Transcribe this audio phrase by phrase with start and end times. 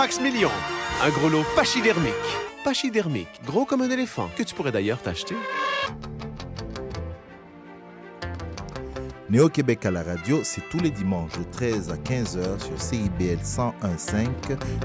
[0.00, 0.50] Max Million.
[1.02, 2.14] Un gros lot pachydermique.
[2.64, 5.36] Pachydermique, gros comme un éléphant, que tu pourrais d'ailleurs t'acheter.
[9.28, 14.28] Néo-Québec à la radio, c'est tous les dimanches de 13 à 15h sur CIBL 101.5.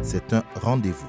[0.03, 1.07] C'est un rendez-vous.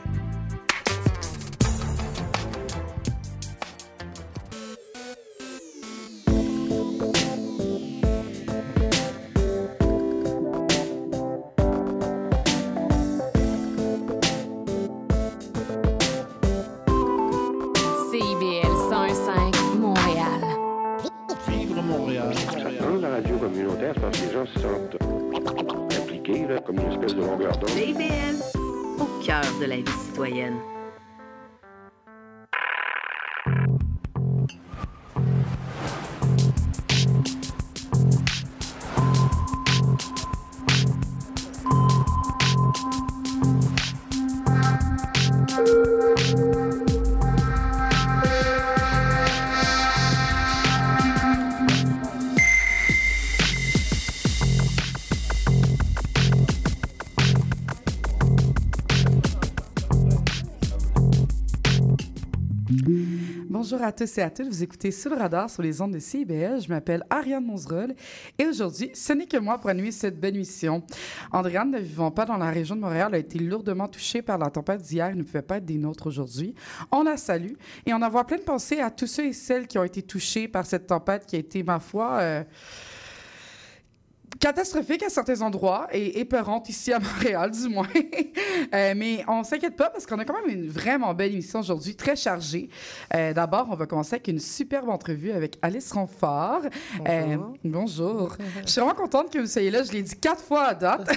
[63.86, 64.48] À tous et à toutes.
[64.48, 66.60] Vous écoutez Sous le radar sur les ondes de CIBL.
[66.60, 67.94] Je m'appelle Ariane Monzerol
[68.36, 70.82] et aujourd'hui, ce n'est que moi pour animer cette belle mission.
[71.30, 74.50] Andréane, ne vivant pas dans la région de Montréal, a été lourdement touchée par la
[74.50, 76.56] tempête d'hier et ne pouvait pas être des nôtres aujourd'hui.
[76.90, 77.52] On la salue
[77.86, 80.48] et on envoie plein de pensées à tous ceux et celles qui ont été touchés
[80.48, 82.42] par cette tempête qui a été, ma foi, euh,
[84.38, 87.86] catastrophique à certains endroits et épeurante ici à Montréal, du moins.
[88.74, 91.94] Euh, mais on s'inquiète pas parce qu'on a quand même une vraiment belle émission aujourd'hui,
[91.94, 92.68] très chargée.
[93.14, 96.62] Euh, D'abord, on va commencer avec une superbe entrevue avec Alice Ronfort.
[97.08, 98.36] Euh, bonjour.
[98.64, 99.82] Je suis vraiment contente que vous soyez là.
[99.82, 101.08] Je l'ai dit quatre fois à date.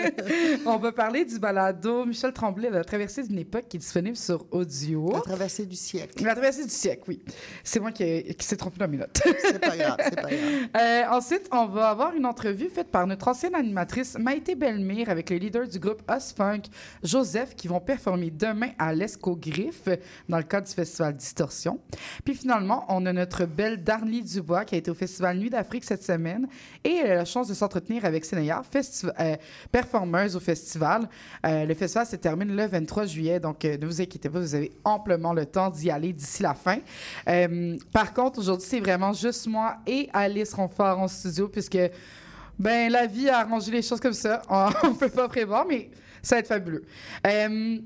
[0.66, 4.46] on va parler du balado Michel Tremblay, La traversée d'une époque qui est disponible sur
[4.50, 5.12] audio.
[5.12, 6.24] La traversée du siècle.
[6.24, 7.20] La traversée du siècle, oui.
[7.62, 9.20] C'est moi qui, qui s'est trompé dans mes notes.
[9.42, 11.12] C'est pas grave, c'est pas grave.
[11.18, 15.38] Ensuite, on va avoir une entrevue faite par notre ancienne animatrice Maïté Belmire avec les
[15.38, 16.62] leaders du groupe Us Funk,
[17.02, 19.88] Joseph, qui vont performer demain à l'Esco Griffe
[20.28, 21.78] dans le cadre du festival Distorsion.
[22.24, 25.84] Puis finalement, on a notre belle Darly Dubois qui a été au festival Nuit d'Afrique
[25.84, 26.48] cette semaine
[26.84, 28.62] et elle a la chance de s'entretenir avec Sénéa,
[29.20, 29.36] euh,
[29.70, 31.08] performeuse au festival.
[31.46, 34.54] Euh, le festival se termine le 23 juillet, donc euh, ne vous inquiétez pas, vous
[34.54, 36.78] avez amplement le temps d'y aller d'ici la fin.
[37.28, 41.78] Euh, par contre, aujourd'hui, c'est vraiment juste moi et Alice Ronfort en studio puisque
[42.58, 44.42] ben, la vie a arrangé les choses comme ça.
[44.50, 45.90] On ne peut pas prévoir, mais
[46.22, 46.84] ça va être fabuleux.
[47.26, 47.78] Euh,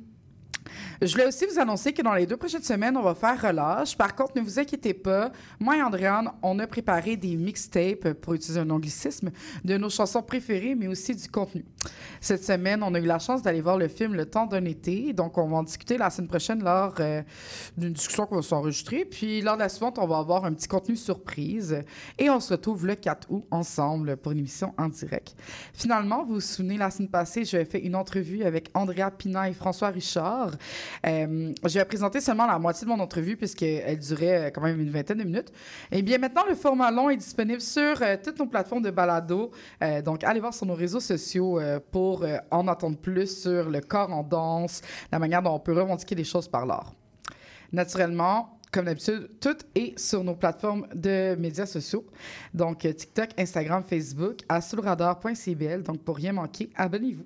[1.00, 3.96] je voulais aussi vous annoncer que dans les deux prochaines semaines, on va faire relâche.
[3.96, 5.32] Par contre, ne vous inquiétez pas.
[5.58, 9.30] Moi et Andréane, on a préparé des mixtapes, pour utiliser un anglicisme,
[9.64, 11.64] de nos chansons préférées, mais aussi du contenu.
[12.20, 15.12] Cette semaine, on a eu la chance d'aller voir le film Le temps d'un été.
[15.12, 17.22] Donc, on va en discuter la semaine prochaine lors euh,
[17.76, 19.04] d'une discussion qu'on va s'enregistrer.
[19.04, 21.82] Puis, lors de la suivante, on va avoir un petit contenu surprise.
[22.18, 25.34] Et on se retrouve le 4 août ensemble pour une émission en direct.
[25.72, 29.52] Finalement, vous vous souvenez, la semaine passée, j'avais fait une entrevue avec Andrea Pina et
[29.52, 30.51] François Richard.
[31.06, 34.80] Euh, je vais présenter seulement la moitié de mon entrevue puisqu'elle durait euh, quand même
[34.80, 35.52] une vingtaine de minutes.
[35.90, 39.50] Et bien maintenant, le format long est disponible sur euh, toutes nos plateformes de balado.
[39.82, 43.70] Euh, donc, allez voir sur nos réseaux sociaux euh, pour euh, en entendre plus sur
[43.70, 46.94] le corps en danse, la manière dont on peut revendiquer les choses par l'art.
[47.72, 52.06] Naturellement, comme d'habitude, tout est sur nos plateformes de médias sociaux.
[52.54, 54.60] Donc, euh, TikTok, Instagram, Facebook, à.
[55.78, 57.24] Donc, pour rien manquer, abonnez-vous.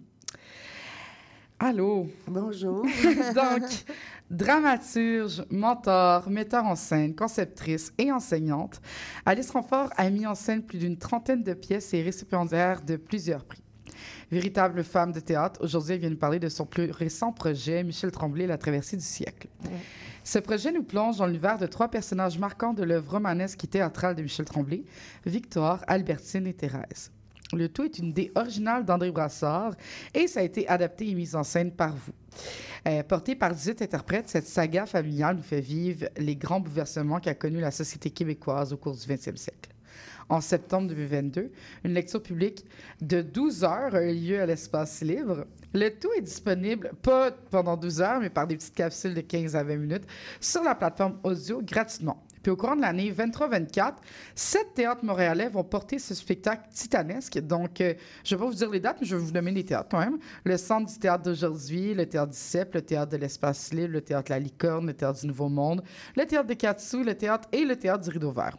[1.59, 2.07] Allô?
[2.29, 2.83] Bonjour.
[3.35, 3.63] Donc,
[4.31, 8.83] dramaturge, mentor, metteur en scène, conceptrice et enseignante,
[9.25, 12.97] Alice Renfort a mis en scène plus d'une trentaine de pièces et est récipiendaire de
[12.97, 13.63] plusieurs prix.
[14.31, 18.11] Véritable femme de théâtre, aujourd'hui, elle vient nous parler de son plus récent projet, Michel
[18.11, 19.49] Tremblay, La traversée du siècle.
[20.25, 24.15] Ce projet nous plonge dans l'univers de trois personnages marquants de l'œuvre romanesque et théâtrale
[24.15, 24.85] de Michel Tremblay,
[25.25, 27.13] Victoire, Albertine et Thérèse.
[27.53, 29.75] Le tout est une idée originale d'André Brassard
[30.15, 32.13] et ça a été adapté et mis en scène par vous.
[32.89, 37.35] Euh, portée par 18 interprètes, cette saga familiale nous fait vivre les grands bouleversements qu'a
[37.35, 39.71] connus la société québécoise au cours du 20e siècle.
[40.29, 41.53] En septembre 2022,
[41.85, 42.65] une lecture publique
[43.01, 45.47] de 12 heures a eu lieu à l'espace libre.
[45.73, 49.55] Le tout est disponible, pas pendant 12 heures, mais par des petites capsules de 15
[49.55, 50.07] à 20 minutes
[50.41, 52.26] sur la plateforme audio gratuitement.
[52.47, 53.95] Puis au courant de l'année 23-24,
[54.37, 57.41] sept théâtres montréalais vont porter ce spectacle titanesque.
[57.41, 59.51] Donc, euh, je ne vais pas vous dire les dates, mais je vais vous nommer
[59.51, 60.19] les théâtres quand même.
[60.45, 64.01] Le Centre du théâtre d'aujourd'hui, le Théâtre du CEP, le Théâtre de l'Espace Libre, le
[64.01, 65.83] Théâtre La Licorne, le Théâtre du Nouveau Monde,
[66.17, 68.57] le Théâtre de Katsu, le Théâtre et le Théâtre du Rideau Vert.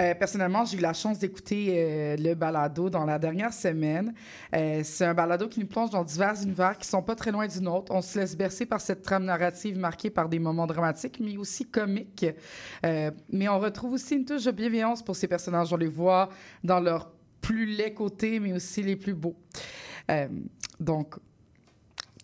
[0.00, 4.14] Euh, personnellement, j'ai eu la chance d'écouter euh, le balado dans la dernière semaine.
[4.54, 7.46] Euh, c'est un balado qui nous plonge dans divers univers qui sont pas très loin
[7.46, 7.92] du nôtre.
[7.94, 11.66] On se laisse bercer par cette trame narrative marquée par des moments dramatiques, mais aussi
[11.66, 12.26] comiques.
[12.82, 15.72] Mais on retrouve aussi une touche de bienveillance pour ces personnages.
[15.72, 16.28] On les voit
[16.62, 19.36] dans leurs plus laids côtés, mais aussi les plus beaux.
[20.80, 21.14] Donc,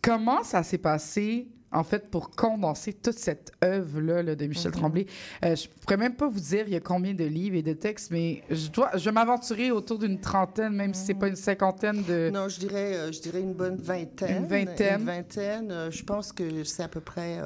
[0.02, 5.06] comment ça s'est passé, en fait, pour condenser toute cette œuvre-là là, de Michel Tremblay?
[5.44, 7.72] Euh, je pourrais même pas vous dire il y a combien de livres et de
[7.72, 11.36] textes, mais je, dois, je vais m'aventurer autour d'une trentaine, même si c'est pas une
[11.36, 12.30] cinquantaine de...
[12.32, 14.42] Non, je dirais, euh, je dirais une bonne vingtaine.
[14.42, 15.00] Une vingtaine.
[15.00, 15.70] Une vingtaine.
[15.70, 17.38] Euh, je pense que c'est à peu près.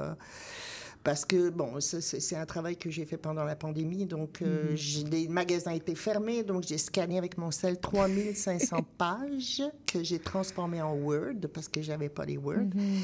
[1.05, 4.07] Parce que, bon, c'est un travail que j'ai fait pendant la pandémie.
[4.07, 6.43] Donc, euh, j'ai- les magasins étaient fermés.
[6.43, 11.83] Donc, j'ai scanné avec mon sel 3500 pages que j'ai transformées en Word parce que
[11.83, 12.75] j'avais pas les Word.
[12.75, 13.01] Mhm.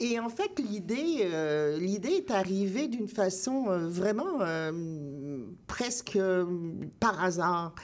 [0.00, 4.70] Et en fait, l'idée, euh, l'idée est arrivée d'une façon euh, vraiment euh,
[5.66, 6.44] presque euh,
[7.00, 7.74] par hasard.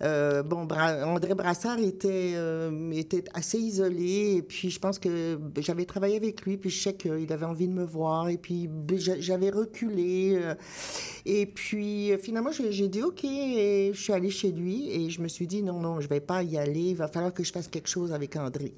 [0.00, 5.38] Euh, bon, Bra- André Brassard était, euh, était assez isolé, et puis je pense que
[5.58, 8.68] j'avais travaillé avec lui, puis je sais qu'il avait envie de me voir, et puis
[8.96, 10.38] j'a- j'avais reculé.
[10.40, 10.54] euh,
[11.26, 15.26] et puis finalement, j'ai dit OK, et je suis allée chez lui, et je me
[15.28, 17.66] suis dit non, non, je vais pas y aller, il va falloir que je fasse
[17.66, 18.74] quelque chose avec André.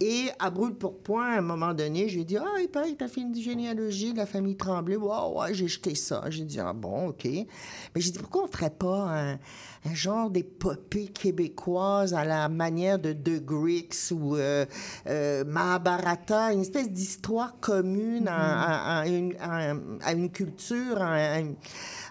[0.00, 2.98] Et à brûle pour point, à un moment donné, j'ai dit Ah, il paraît que
[2.98, 4.96] tu as fait une généalogie de la famille Tremblay.
[4.96, 6.22] Wow, ouais, j'ai jeté ça.
[6.28, 7.24] J'ai dit Ah, bon, OK.
[7.24, 12.48] Mais j'ai dit Pourquoi on ne ferait pas un, un genre d'épopée québécoise à la
[12.48, 14.66] manière de De Grix ou euh,
[15.06, 21.54] euh, Mahabharata, une espèce d'histoire commune à, à- à une, à culture, à un,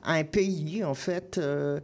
[0.03, 1.37] à un pays, en fait.
[1.37, 1.79] euh,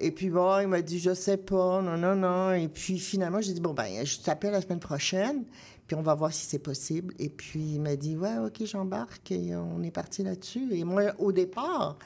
[0.00, 2.52] et puis, bon, il m'a dit, je sais pas, non, non, non.
[2.54, 5.44] Et puis, finalement, j'ai dit, bon, ben, je t'appelle la semaine prochaine,
[5.86, 7.14] puis on va voir si c'est possible.
[7.20, 9.30] Et puis, il m'a dit, ouais, OK, j'embarque.
[9.30, 10.68] Et on est parti là-dessus.
[10.72, 11.98] Et moi, au départ,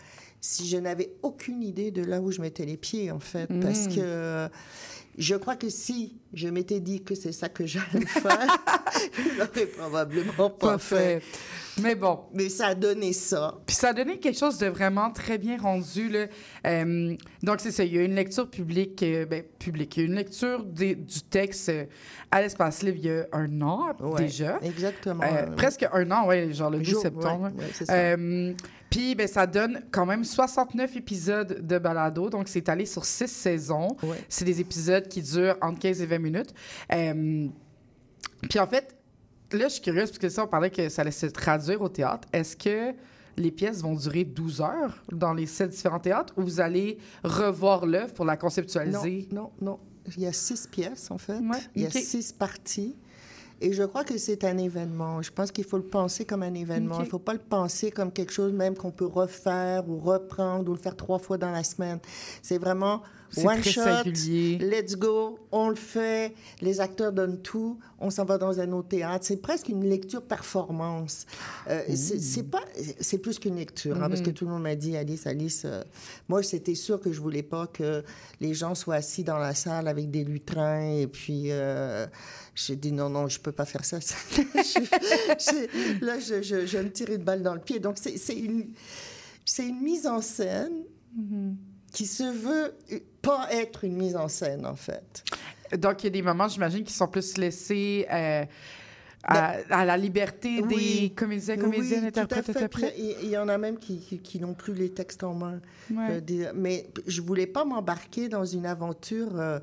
[0.47, 3.89] si je n'avais aucune idée de là où je mettais les pieds, en fait, parce
[3.89, 4.49] que
[5.19, 8.47] je crois que si je m'étais dit que c'est ça que j'allais faire,
[9.17, 11.21] je l'aurais probablement pas, Pas fait.
[11.21, 11.23] fait.
[11.83, 13.55] Mais bon, Mais ça a donné ça.
[13.67, 16.09] Puis ça a donné quelque chose de vraiment très bien rendu.
[16.09, 16.27] Là.
[16.67, 17.85] Euh, donc, c'est ça.
[17.85, 19.95] Il y a une lecture publique, euh, ben, publique.
[19.97, 21.85] Il y a une lecture des- du texte euh,
[22.31, 24.59] à l'espace livre il y a un an Ouais, déjà.
[24.63, 25.23] Exactement.
[25.23, 27.51] Euh, presque un an, oui, genre le 12 Jour- septembre.
[27.59, 28.55] ouais, ouais,
[28.91, 32.31] Puis, ben, ça donne quand même 69 épisodes de balado.
[32.31, 33.97] Donc, c'est allé sur six saisons.
[34.03, 34.25] Ouais.
[34.29, 36.55] C'est des épisodes qui durent entre 15 et 20 minutes.
[36.93, 37.49] Euh,
[38.49, 38.97] Puis, en fait,
[39.53, 41.89] là, je suis curieuse, parce que ça, on parlait que ça allait se traduire au
[41.89, 42.29] théâtre.
[42.33, 42.95] Est-ce que
[43.37, 47.85] les pièces vont durer 12 heures dans les sept différents théâtres ou vous allez revoir
[47.87, 49.29] l'œuvre pour la conceptualiser?
[49.33, 49.79] non, non.
[50.17, 51.39] Il y a six pièces, en fait.
[51.41, 52.95] Ouais, Il y a six parties.
[53.61, 55.23] Et je crois que c'est un événement.
[55.23, 56.99] Je pense qu'il faut le penser comme un événement.
[56.99, 60.69] Il ne faut pas le penser comme quelque chose même qu'on peut refaire ou reprendre
[60.69, 61.99] ou le faire trois fois dans la semaine.
[62.43, 63.03] C'est vraiment
[63.45, 63.83] one très shot.
[63.83, 64.59] singulier.
[64.59, 68.89] Let's go, on le fait, les acteurs donnent tout, on s'en va dans un autre
[68.89, 69.25] théâtre.
[69.27, 71.27] C'est presque une lecture performance.
[71.69, 72.63] Euh, c'est- c'est pas,
[73.01, 75.83] c'est plus qu'une lecture, hein, parce que tout le monde m'a dit, Alice, Alice, euh,
[76.29, 78.03] moi c'était sûr que je voulais pas que
[78.41, 82.07] les gens soient assis dans la salle avec des lutrins et puis euh,
[82.55, 83.99] j'ai dit non, non, je peux pas faire ça.
[84.57, 87.79] Je- là, je, je, me tirer une balle dans le pied.
[87.79, 88.73] Donc c'est une,
[89.45, 90.73] c'est une mise en scène
[91.93, 92.75] qui se veut
[93.23, 95.25] pas être une mise en scène, en fait.
[95.79, 98.45] Donc, il y a des moments, j'imagine, qui sont plus laissés euh,
[99.25, 101.01] à, à la liberté Ben, Oui.
[101.01, 102.95] des comédiens, comédiennes, Oui, interprètes.
[102.97, 105.61] Il y en a même qui, qui, qui n'ont plus les textes en main.
[105.91, 106.07] Ouais.
[106.11, 109.39] Euh, des- mais je voulais pas m'embarquer dans une aventure.
[109.41, 109.59] euh,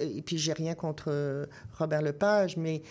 [0.00, 1.46] et puis, j'ai rien contre
[1.78, 2.82] Robert Lepage, mais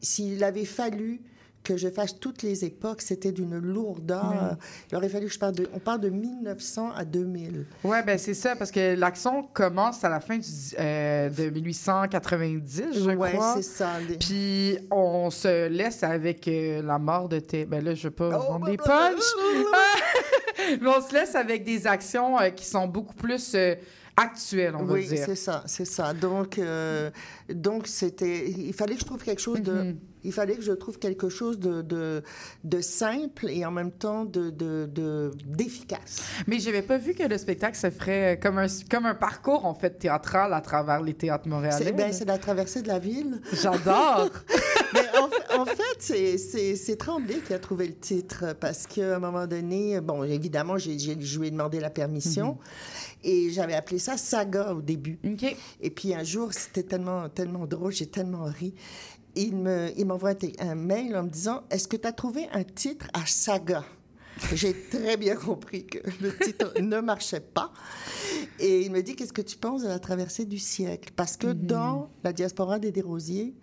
[0.00, 1.20] s'il avait fallu
[1.62, 4.56] que je fasse toutes les époques, c'était d'une lourdeur.
[4.90, 5.68] Il aurait fallu que je parle de...
[5.74, 7.66] On parle de 1900 à 2000.
[7.84, 10.46] Ouais, ben c'est ça, parce que l'action commence à la fin du,
[10.78, 13.54] euh, de 1890, je ouais, crois.
[13.56, 14.00] c'est ça.
[14.08, 17.66] Les- Puis on se laisse avec euh, la mort de tes.
[17.66, 19.18] Ben là, je veux pas Oh, vendre des punchs.
[20.80, 23.56] Mais on se laisse avec des actions euh, qui sont beaucoup plus
[24.16, 25.24] actuelles, on Oui, va dire.
[25.26, 26.12] c'est ça, c'est ça.
[26.12, 27.10] Donc, euh,
[27.48, 29.96] donc c'était, il fallait que je trouve quelque chose de, Mhm.
[30.24, 32.22] Il fallait que je trouve quelque chose de, de,
[32.64, 36.22] de simple et en même temps de, de, d'efficace.
[36.46, 39.74] Mais j'avais pas vu que le spectacle se ferait comme un, comme un parcours, en
[39.74, 41.84] fait, théâtral à travers les théâtres montréalais.
[41.86, 43.40] C'est, ben, la traversée de la ville.
[43.52, 44.30] J'adore!
[44.92, 46.36] Mais en, fait- en fait,
[46.76, 50.98] c'est, Tremblay qui a trouvé le titre parce qu'à un moment donné, bon, évidemment, j'ai,
[50.98, 52.58] je ai demandé la permission
[53.22, 55.18] et j'avais appelé ça Saga au début.
[55.24, 55.56] OK.
[55.80, 58.74] Et puis un jour, c'était tellement, tellement drôle, j'ai tellement ri.
[59.36, 62.12] Il, me, il m'envoie un, te- un mail en me disant Est-ce que tu as
[62.12, 63.84] trouvé un titre à saga?
[64.54, 67.72] J'ai très bien compris que le titre ne marchait pas.
[68.58, 71.10] Et il me dit, qu'est-ce que tu penses de la traversée du siècle?
[71.14, 71.66] Parce que Mhm.
[71.66, 73.54] dans la diaspora des Desrosiers,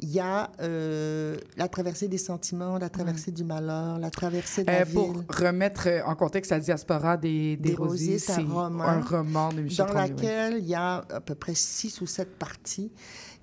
[0.00, 4.66] il y a euh, la traversée des sentiments, la traversée du malheur, la traversée de
[4.70, 4.94] la Euh, ville.
[4.94, 9.00] pour remettre euh, en contexte la diaspora des, des, Des Rosiers, c'est un roman un
[9.00, 9.98] roman de Michel dans oui.
[9.98, 12.90] laquelle il y a à peu près six ou sept parties.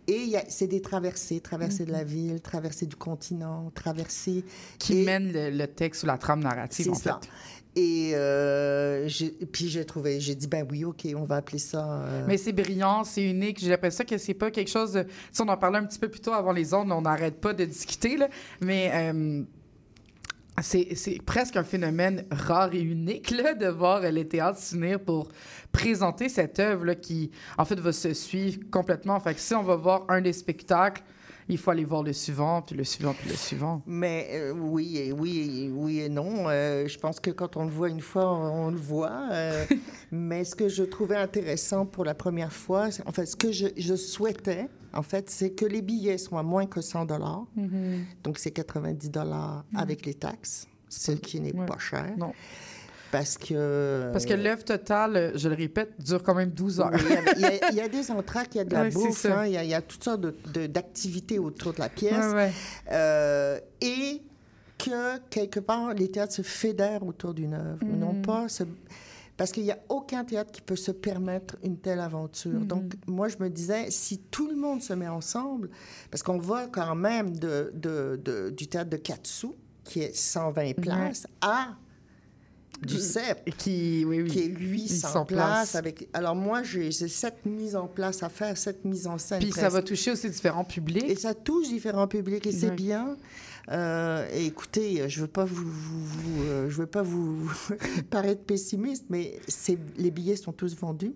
[0.10, 4.44] Et c'est des traversées, traversée de la ville, traversée du continent, traversée...
[4.80, 7.20] Qui et- mène le, le texte ou la trame narrative, en ça.
[7.22, 7.30] fait.
[7.76, 9.08] Et euh,
[9.52, 12.02] puis j'ai trouvé, j'ai dit, ben oui, OK, on va appeler ça...
[12.02, 13.60] euh, Mais c'est brillant, c'est unique.
[13.60, 14.94] J'ai l'impression que c'est pas quelque chose.
[14.94, 15.06] De...
[15.32, 17.54] Sais, on en parlait un petit peu plus tôt avant les ondes, on n'arrête pas
[17.54, 18.28] de discuter, là.
[18.60, 19.44] Mais euh,
[20.62, 25.28] c'est presque un phénomène rare et unique, là, de voir les théâtres s'unir pour
[25.72, 29.20] présenter cette œuvre-là qui, en fait, va se suivre complètement.
[29.20, 31.04] Fait que si on va voir un des spectacles,
[31.52, 33.82] il faut aller voir le suivant, puis le suivant, puis le suivant.
[33.88, 36.46] Mais euh, oui, et oui, et oui et non.
[36.48, 39.30] Euh, je pense que quand on le voit une fois, on le voit.
[39.32, 39.66] euh,
[40.12, 43.52] mais ce que je trouvais intéressant pour la première fois, c'est- en fait, ce que
[43.52, 47.46] je, je souhaitais, en fait, c'est que les billets soient moins que 100 dollars.
[48.24, 51.66] Donc, c'est 90 dollars avec les taxes, ce qui n'est Ouais.
[51.66, 52.14] pas cher.
[52.18, 52.34] Non.
[53.12, 54.10] Parce que...
[54.14, 56.92] Parce que l'œuvre totale, je le répète, dure quand même 12 heures.
[56.94, 58.74] Il y a- il y, a, il y a des entractes, il y a de
[58.74, 61.40] la Ouais, bouffe, hein, il y, a- il y a toutes sortes de- de- d'activités
[61.40, 62.34] autour de la pièce.
[62.34, 62.52] Ouais.
[62.92, 64.22] Euh, et
[64.78, 67.98] que quelque part les théâtres se fédèrent autour d'une œuvre, Mhm.
[68.00, 68.64] non pas se-
[69.40, 72.60] parce qu'il n'y a aucun théâtre qui peut se permettre une telle aventure.
[72.60, 72.68] Mhm.
[72.68, 75.70] Donc moi je me disais si tout le monde se met ensemble,
[76.12, 79.48] parce qu'on va quand même de, de- de- du théâtre de Katsu
[79.86, 81.70] qui est 120 places à
[82.82, 84.30] du CEP Et qui, oui, oui.
[84.30, 85.76] qui est 800 800 places.
[85.76, 86.08] Avec...
[86.14, 89.40] Alors moi, j'ai sept mises en place à faire, sept mises en scène.
[89.40, 91.04] Puis ça va toucher aussi différents publics.
[91.10, 93.18] Et ça touche différents publics et c'est bien.
[93.72, 97.48] Euh, et écoutez, je veux pas vous, vous- vous, euh, je veux pas vous
[98.10, 99.40] paraître pessimiste, mais
[99.98, 101.14] les billets sont tous vendus.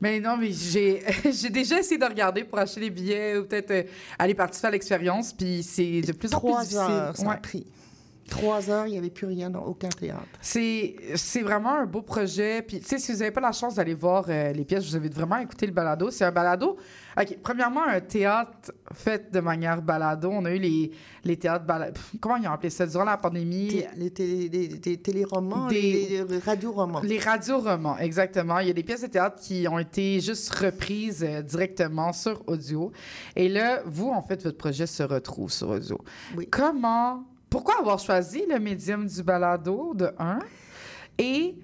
[0.00, 1.02] Mais non, mais j'ai
[1.50, 3.82] déjà essayé de regarder pour acheter les billets ou peut-être euh,
[4.18, 6.80] aller participer à l'expérience, puis c'est de plus en plus Trois difficile.
[6.80, 7.40] heures, ça a Ouais.
[7.42, 7.66] pris.
[8.28, 10.26] Trois heures, il n'y avait plus rien dans aucun théâtre.
[10.40, 12.62] C'est c'est vraiment un beau projet.
[12.62, 14.90] Puis, tu sais, si vous n'avez pas la chance d'aller voir euh, les pièces, je
[14.90, 16.10] vous invite vraiment à écouter le balado.
[16.10, 16.76] C'est un balado.
[17.18, 20.28] OK, premièrement, un théâtre fait de manière balado.
[20.30, 20.90] On a eu les,
[21.24, 21.98] les théâtres balado.
[22.20, 22.86] Comment ils ont appelé ça?
[22.86, 25.80] Durant la pandémie, Té- Les, télé, les- les téléromans, Des-
[26.10, 27.00] les, les radioromans.
[27.02, 28.58] Les radioromans, exactement.
[28.58, 32.42] Il y a des pièces de théâtre qui ont été juste reprises euh, directement sur
[32.48, 32.92] audio.
[33.34, 35.98] Et là, vous, en fait, votre projet se retrouve sur audio.
[36.36, 36.46] Oui.
[36.50, 37.24] Comment...
[37.56, 40.40] Pourquoi avoir choisi le médium du balado, de un?
[41.16, 41.56] Et,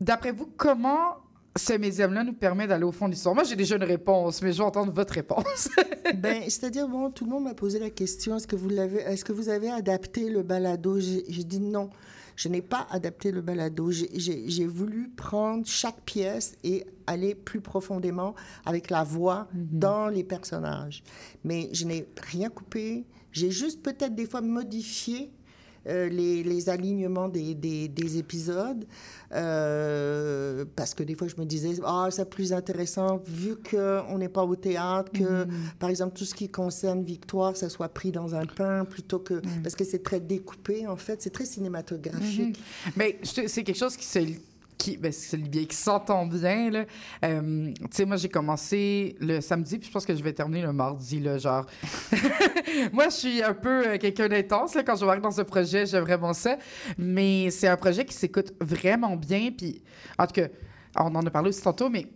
[0.00, 1.16] d'après vous, comment
[1.56, 3.34] ce médium-là nous permet d'aller au fond de l'histoire?
[3.34, 5.68] Moi, j'ai déjà une réponse, mais je veux entendre votre réponse.
[6.14, 9.24] Ben, c'est-à-dire, bon, tout le monde m'a posé la question est-ce que vous l'avez, est-ce
[9.24, 11.00] que vous avez adapté le balado?
[11.00, 11.90] J'ai dit non.
[12.36, 13.90] Je n'ai pas adapté le balado.
[13.90, 21.02] J'ai- voulu prendre chaque pièce et aller plus profondément avec la voix dans les personnages.
[21.42, 23.06] Mais je n'ai rien coupé.
[23.34, 25.30] J'ai juste peut-être des fois modifié
[25.86, 28.86] euh, les, les alignements des, des- des épisodes,
[29.32, 34.28] euh, parce que des fois je me disais, ah, c'est plus intéressant vu qu'on n'est
[34.30, 35.46] pas au théâtre, que
[35.78, 39.42] par exemple tout ce qui concerne Victoire, ça soit pris dans un pain plutôt que.
[39.62, 42.58] Parce que c'est très découpé en fait, c'est très cinématographique.
[42.96, 44.20] Mais je te- c'est quelque chose qui se
[44.78, 46.84] qui ben, c'est bien qui s'entend bien.
[47.24, 50.62] Euh, tu sais moi j'ai commencé le samedi puis je pense que je vais terminer
[50.62, 51.66] le mardi là genre.
[52.92, 56.04] moi je suis un peu euh, quelqu'un d'intense quand je vais dans ce projet, j'aime
[56.04, 56.56] vraiment ça,
[56.98, 59.82] mais c'est un projet qui s'écoute vraiment bien puis
[60.18, 60.48] en tout cas
[60.96, 62.06] on en a parlé aussi tantôt mais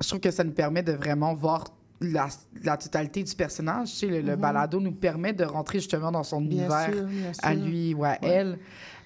[0.00, 1.64] je trouve que ça nous permet de vraiment voir
[2.00, 2.28] la,
[2.62, 3.90] la totalité du personnage.
[3.90, 6.48] Tu sais, le, le balado nous permet de rentrer justement dans son Mhm.
[6.48, 7.06] Bien univers sûr,
[7.42, 8.58] à lui ou à elle.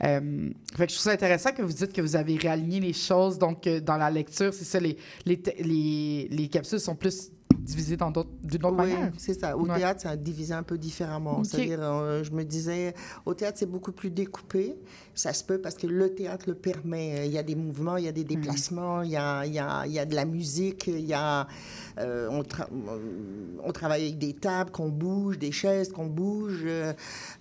[0.04, 2.92] Euh, fait que je trouve ça intéressant que vous dites que vous avez réaligné les
[2.92, 3.38] choses.
[3.38, 7.30] Donc, euh, dans la lecture, c'est ça, les, les, les, les capsules sont plus
[7.62, 9.12] divisées dans d'autres, d'une autre Oui, manière.
[9.18, 9.56] c'est ça.
[9.56, 9.76] Au Ouais.
[9.76, 11.44] théâtre, c'est divisé un peu différemment.
[11.44, 14.74] C'est-à-dire, euh, je me disais, au théâtre, c'est beaucoup plus découpé.
[15.14, 17.26] Ça se peut parce que le théâtre le permet.
[17.26, 19.58] Il y a des mouvements, il y a des déplacements, il, y a, il, y
[19.58, 21.46] a, il y a de la musique, il y a,
[21.98, 22.68] euh, on, tra-
[23.62, 26.64] on travaille avec des tables qu'on bouge, des chaises qu'on bouge.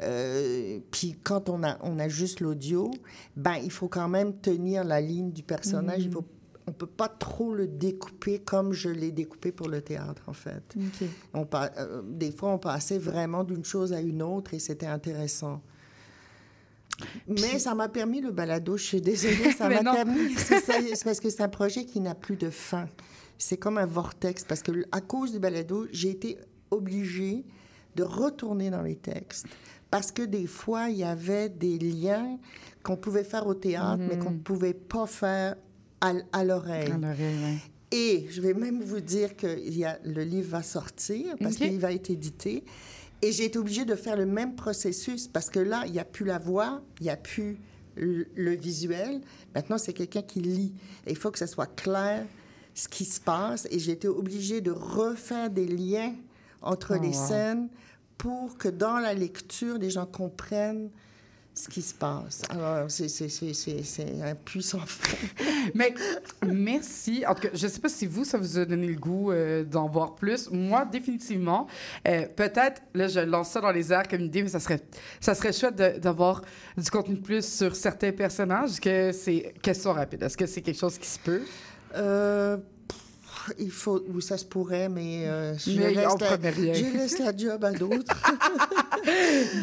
[0.01, 2.91] euh, puis quand on a, on a juste l'audio,
[3.35, 6.03] ben, il faut quand même tenir la ligne du personnage.
[6.03, 6.25] Il faut
[6.67, 10.75] on peut pas trop le découper comme je l'ai découpé pour le théâtre, en fait.
[11.33, 15.61] On euh, des fois, on passait vraiment d'une chose à une autre et c'était intéressant.
[17.27, 20.35] Mais ça m'a permis, le balado, je suis désolée, ça m'a permis.
[20.35, 22.87] C'est parce que c'est un projet qui n'a plus de fin.
[23.37, 26.37] C'est comme un vortex, parce que à cause du balado, j'ai été
[26.69, 27.43] obligée
[27.95, 29.47] de retourner dans les textes.
[29.89, 32.37] Parce que des fois, il y avait des liens
[32.83, 35.55] qu'on pouvait faire au théâtre, mais qu'on ne pouvait pas faire
[36.01, 36.91] à, à l'oreille.
[36.91, 37.57] Ouais.
[37.91, 41.55] Et je vais même vous dire que il y a, le livre va sortir parce
[41.57, 42.63] qu'il va être édité.
[43.21, 46.05] Et j'ai été obligée de faire le même processus parce que là, il n'y a
[46.05, 47.57] plus la voix, il n'y a plus
[47.95, 49.21] le, le visuel.
[49.53, 50.73] Maintenant, c'est quelqu'un qui lit.
[51.05, 52.25] Et il faut que ça soit clair
[52.73, 53.67] ce qui se passe.
[53.69, 56.15] Et j'ai été obligée de refaire des liens
[56.61, 57.27] entre Oh, les wow.
[57.27, 57.69] scènes
[58.17, 60.89] pour que dans la lecture, les gens comprennent
[61.63, 62.41] ce qui se passe.
[62.49, 64.79] Alors, c'est- c'est un puissant.
[65.75, 65.93] Mais
[66.45, 67.23] merci.
[67.27, 69.31] En tout cas, je ne sais pas si vous, ça vous a donné le goût
[69.31, 70.49] euh, d'en voir plus.
[70.51, 71.67] Moi, définitivement.
[72.07, 74.81] Euh, Peut-être, là, je lance ça dans les airs comme idée, mais ça serait,
[75.19, 76.41] ça serait chouette d'avoir
[76.77, 78.71] du contenu de plus sur certains personnages.
[78.71, 79.53] Est-ce que c'est...
[79.61, 80.23] Question rapide.
[80.23, 81.41] Est-ce que c'est quelque chose qui se peut?
[81.95, 82.57] Euh,
[83.59, 87.35] il faut, ou ça se pourrait, mais euh, je, Mais laisse la, je laisse la
[87.35, 88.15] job à d'autres.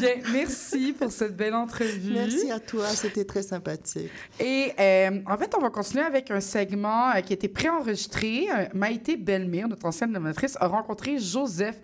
[0.01, 2.13] Bien, merci pour cette belle entrevue.
[2.13, 4.11] Merci à toi, c'était très sympathique.
[4.41, 8.49] Et euh, en fait, on va continuer avec un segment euh, qui a été préenregistré.
[8.51, 11.77] Euh, Maïté Belmire, notre ancienne animatrice, a rencontré Joseph,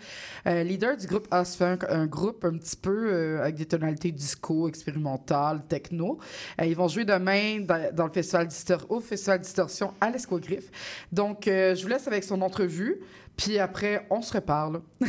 [0.46, 5.62] leader du groupe House Funk, un groupe un petit peu avec des tonalités disco, expérimental,
[5.68, 6.18] techno.
[6.62, 10.70] Ils vont jouer demain dans, dans le festival Distor- au Festival Distorsion à l'Escogriffe.
[11.12, 13.00] Donc, je vous laisse avec son entrevue,
[13.36, 14.80] puis après, on se reparle.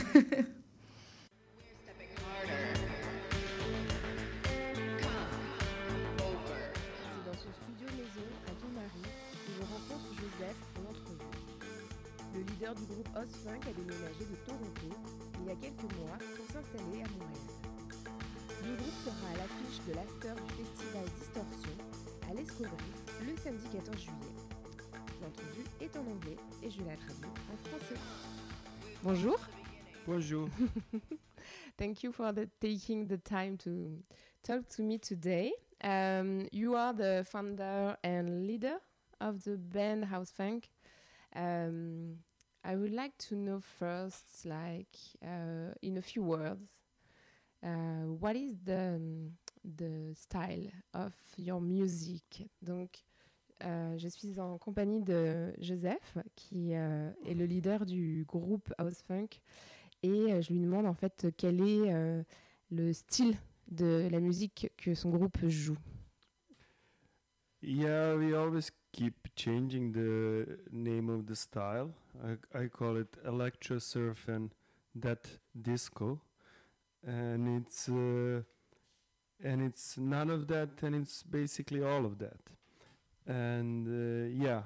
[12.36, 14.98] Je du groupe House Funk a déménagé de Toronto
[15.40, 17.46] il y a quelques mois pour s'installer à Montréal.
[18.64, 21.78] Le groupe sera à l'affiche de l'after du festival Distorsion
[22.30, 24.45] à l'Escogriffe le samedi 14 juillet.
[25.86, 28.00] L'entrevue est en anglais et je la traduis en français.
[29.04, 29.40] Bonjour.
[30.08, 30.50] Bonjour.
[31.78, 34.02] Thank you for the, taking the time to
[34.44, 35.54] talk to me today.
[35.84, 38.80] Um, you are the founder and leader
[39.20, 40.70] of the band House Funk.
[41.36, 42.20] Um,
[42.64, 46.70] I would like to know first, like uh, in a few words,
[47.64, 49.00] uh, what is the
[49.64, 52.50] the style of your music?
[52.64, 53.04] Donc,
[53.64, 59.02] euh, je suis en compagnie de Joseph, qui euh, est le leader du groupe House
[59.08, 59.40] Funk
[60.04, 62.22] et euh, je lui demande en fait quel est euh,
[62.72, 63.38] le style
[63.68, 65.78] de la musique que son groupe joue.
[67.62, 71.92] Yeah, we always keep changing the name of the style.
[72.54, 74.50] I, call it electro surf and
[74.96, 76.20] that disco,
[77.08, 78.44] and it's uh,
[79.44, 82.40] and it's none of that, and it's basically all of that.
[83.28, 84.64] And uh, yeah,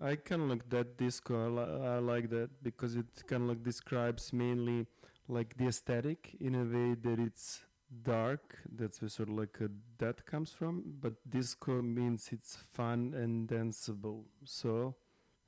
[0.00, 1.34] I kind of like that disco.
[1.46, 4.86] I, li- I like that because it kind of like describes mainly
[5.28, 7.64] like the aesthetic in a way that it's
[8.02, 8.58] dark.
[8.76, 10.84] That's where sort of like uh that comes from.
[11.00, 14.24] But disco means it's fun and danceable.
[14.44, 14.94] So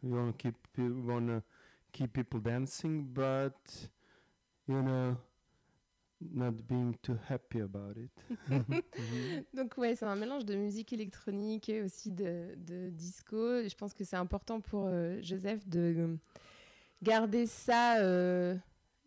[0.03, 1.43] we want to keep we want to
[1.93, 3.57] keep people dancing, but
[4.67, 5.17] you know,
[6.21, 8.11] not being too happy about it.
[8.99, 9.45] Mhm.
[9.55, 13.37] Donc ouais, c'est un mélange de musique électronique et aussi de, de disco.
[13.63, 16.17] Je pense que c'est important pour euh, Joseph de
[17.03, 18.57] garder ça euh,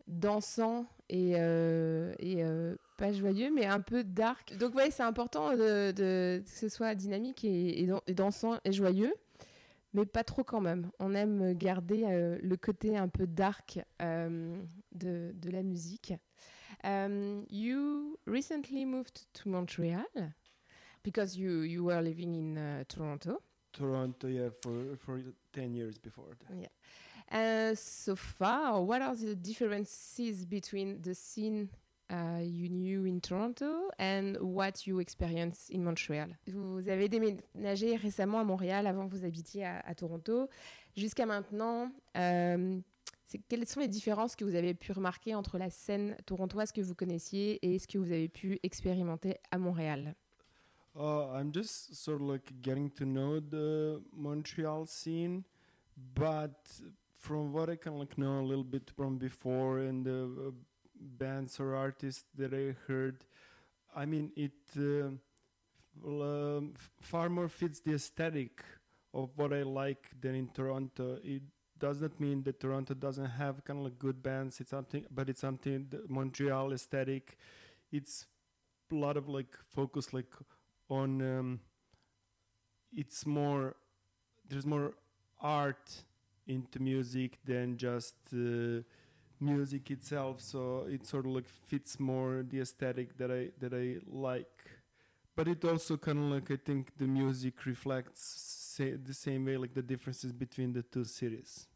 [0.08, 2.41] dansant et, euh, et
[2.97, 4.58] pas joyeux, mais un peu dark.
[4.58, 8.58] Donc ouais, c'est important de, de- que ce soit dynamique et, et dan- et dansant
[8.63, 9.13] et joyeux,
[9.93, 10.89] mais pas trop quand même.
[11.00, 16.13] On aime garder le côté un peu dark de, de la musique.
[16.84, 20.06] Um, you recently moved to Montreal
[21.04, 23.41] because you, you were living in uh, Toronto.
[23.74, 25.22] Toronto, yeah, for for
[25.54, 26.70] ten years before that.
[27.32, 31.70] Uh, so far, what are the differences between the scene
[32.10, 36.28] uh, you knew in Toronto and what you experienced in Montreal?
[36.48, 40.50] Vous avez déménagé récemment à Montréal avant que vous habitiez à, à Toronto.
[40.98, 42.84] Jusqu'à maintenant, euh, c'est-
[43.48, 46.96] quelles sont les différences que vous avez pu remarquer entre la scène torontoise que vous
[46.96, 50.15] connaissiez et ce que vous avez pu expérimenter à Montréal?
[50.94, 55.44] Uh, I'm just sort of like getting to know the Montreal scene,
[56.15, 56.70] but
[57.17, 60.52] from what I can like know a little bit from before and the uh,
[61.17, 63.24] bands or artists that I heard,
[63.96, 65.12] I mean it uh,
[66.06, 68.62] um, far more fits the aesthetic
[69.13, 71.20] of what I like than in Toronto.
[71.82, 74.62] Does not mean that Toronto doesn't have kind of like good bands.
[74.62, 77.38] It's something, but it's something Montreal aesthetic.
[77.91, 78.28] It's
[78.91, 80.32] a lot of like focus like
[80.89, 81.60] on um,
[82.96, 83.76] it's more
[84.50, 84.94] there's more
[85.41, 86.04] art
[86.48, 88.82] into music than just uh,
[89.39, 93.98] music itself so it sort of like fits more the aesthetic that i that i
[94.08, 94.72] like
[95.36, 99.74] but it also kind of like i think the music reflects the same way, like
[99.74, 101.67] the differences between the two cities.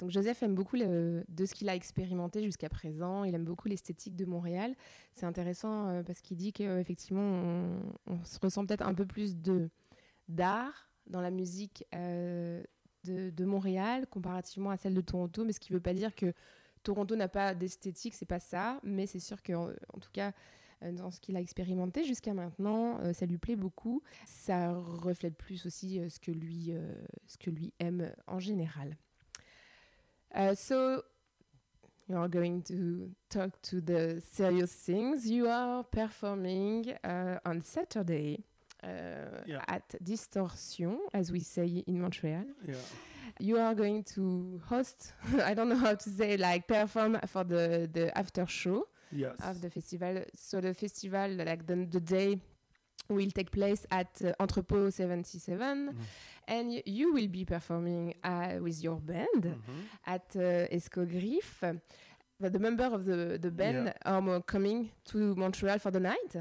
[0.00, 3.24] Donc Joseph aime beaucoup de ce qu'il a expérimenté jusqu'à présent.
[3.24, 4.74] Il aime beaucoup l'esthétique de Montréal.
[5.14, 9.36] C'est intéressant euh, parce qu'il dit qu'effectivement, on, on se ressent peut-être un peu plus
[10.28, 12.62] d'art dans la musique euh,
[13.04, 15.44] de, Montréal comparativement à celle de Toronto.
[15.44, 16.32] Mais ce qui ne veut pas dire que
[16.82, 18.80] Toronto n'a pas d'esthétique, c'est pas ça.
[18.82, 20.32] Mais c'est sûr qu'en en tout cas,
[20.82, 24.02] euh, dans ce qu'il a expérimenté jusqu'à maintenant, ça lui plaît beaucoup.
[24.24, 26.72] Ça reflète plus aussi ce que lui,
[27.26, 28.96] ce que lui aime en général.
[30.34, 31.02] Uh, so
[32.08, 35.28] you are going to talk to the serious things.
[35.28, 38.44] You are performing uh, on Saturday
[38.82, 38.88] uh,
[39.46, 39.62] Yeah.
[39.68, 42.44] at Distortion, as we say in Montreal.
[42.66, 42.74] Yeah.
[43.38, 45.12] You are going to host,
[45.44, 49.36] I don't know how to say, like perform for the, the after show Yes.
[49.44, 50.22] of the festival.
[50.34, 52.40] So the festival, like the, the day,
[53.14, 55.94] will take place at uh, Entrepôt 77, Mhm.
[56.48, 59.84] and y- you will be performing uh, with your band Mhm.
[60.06, 61.80] at uh, Escogriffe.
[62.40, 66.36] But the member of the, the band are mo- coming to Montreal for the night.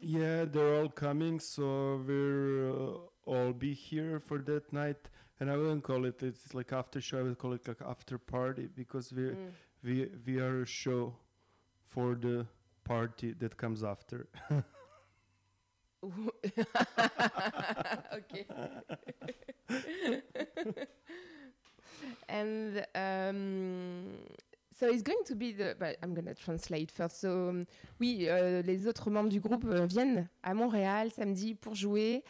[0.00, 5.08] Yeah, they're all coming, so we'll uh, all be here for that night.
[5.40, 7.18] And I wouldn't call it it's like after show.
[7.18, 9.50] I would call it like after party because we Mm.
[9.82, 11.16] we we are a show
[11.86, 12.46] for the
[12.84, 14.28] party that comes after.
[18.14, 18.46] okay.
[22.28, 24.04] and um,
[24.78, 25.76] so it's going to be the.
[25.78, 27.20] But I'm gonna translate first.
[27.20, 27.66] So um,
[28.00, 32.22] oui, euh, les autres membres du groupe euh, viennent à Montréal samedi pour jouer.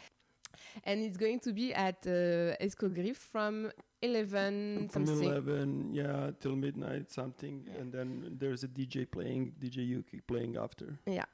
[0.85, 5.29] And it's going to be at uh, Escogriffe from 11 From something.
[5.29, 10.97] eleven, yeah, till midnight something, and then there's a DJ playing, DJ Yuki playing after.
[11.07, 11.25] Yeah.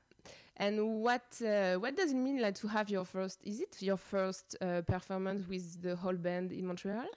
[0.57, 3.39] And what uh, what does it mean like to have your first?
[3.43, 7.07] Is it your first uh, performance with the whole band in Montreal?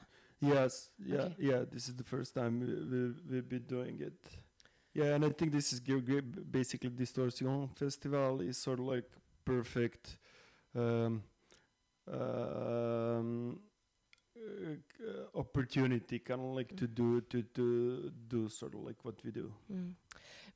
[0.41, 1.35] Yes, yeah, Okay.
[1.39, 1.65] yeah.
[1.71, 4.15] This is the first time we, we, we've been doing it.
[4.93, 9.11] Yeah, and I think this is basically Distortion Festival is sort of like
[9.45, 10.19] perfect
[10.77, 11.23] um,
[12.07, 13.59] um,
[14.37, 19.31] uh, opportunity, kind of like to do to to do sort of like what we
[19.33, 19.53] do.
[19.73, 19.95] Mm.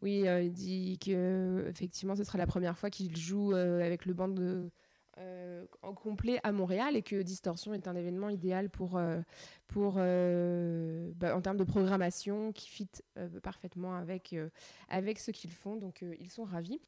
[0.00, 4.06] Oui, euh, il dit que effectivement, ce sera la première fois qu'il joue euh, avec
[4.06, 4.70] le band de,
[5.18, 9.20] euh, en complet à Montréal et que Distortion est un événement idéal pour, euh,
[9.66, 14.48] pour euh, bah, en termes de programmation qui fit euh, parfaitement avec, euh,
[14.88, 15.76] avec ce qu'ils font.
[15.76, 16.80] Donc, euh, ils sont ravis.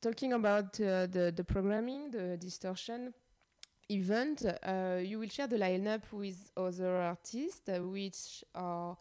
[0.00, 3.12] Talking about uh, the, the programming, the Distortion
[3.88, 8.96] event, uh, you will share the lineup with other artists, which are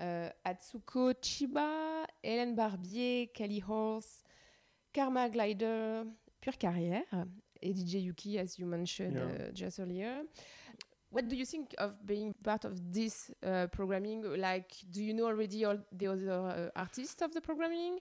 [0.00, 4.22] Atsuko Chiba, Hélène Barbier, Kelly Horse,
[4.92, 6.04] Karma Glider,
[6.40, 7.02] Pure Carrière,
[7.62, 9.48] et DJ Yuki, as you mentioned Yeah.
[9.48, 10.22] uh, just earlier.
[11.10, 14.22] What do you think of being part of this uh, programming?
[14.38, 16.30] Like, do you know already all the other
[16.74, 18.00] uh, artists of the programming?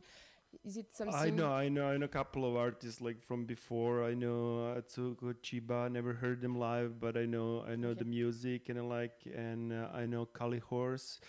[0.63, 1.15] Is it something?
[1.15, 4.03] I know, I know, I know a couple of artists like from before.
[4.03, 5.89] I know Atsuko Chiba.
[5.91, 7.99] Never heard them live, but I know, I know Okay.
[7.99, 11.19] the music and I like, and uh, I know Kali Horse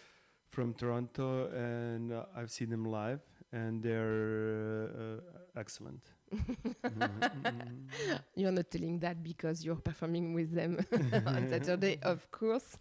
[0.57, 3.21] from Toronto, and uh, I've seen them live,
[3.53, 6.01] and they're uh, excellent.
[6.35, 8.21] Mhm.
[8.41, 10.73] You're not telling that because you're performing with them
[11.27, 12.77] on Saturday, of course.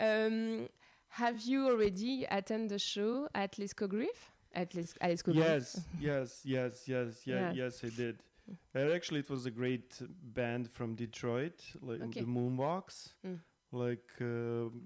[0.00, 0.68] um,
[1.08, 4.32] have you already attended the show at Lescogriffe?
[4.54, 5.46] At Les- at Lescogriffe?
[5.46, 7.52] Yes, yes, yes, yes, yeah, Yeah.
[7.64, 8.16] yes, I did.
[8.74, 9.90] And actually, it was a great
[10.40, 12.20] band from Detroit, like Okay.
[12.20, 13.12] the Moonwalks.
[13.26, 13.38] Mm.
[13.72, 14.82] Like um,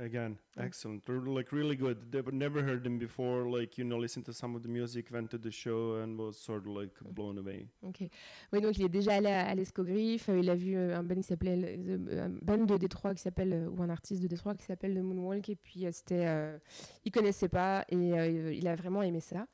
[0.00, 1.04] again, excellent.
[1.06, 2.10] They're like really good.
[2.10, 3.44] They never heard them before.
[3.48, 6.36] Like you know, listened to some of the music, went to the show, and was
[6.38, 7.68] sort of like blown away.
[7.82, 8.08] Ok.
[8.52, 10.28] Oui, donc il est déjà allé à, à l'Escogriffe.
[10.28, 13.14] euh, il a vu euh, un band qui s'appelait le- the- un band de Détroit
[13.14, 15.48] qui s'appelle euh, ou un artiste de Détroit qui s'appelle The Moonwalk.
[15.48, 16.58] Et puis euh, c'était, euh,
[17.04, 19.46] il connaissait pas et euh, il a vraiment aimé ça.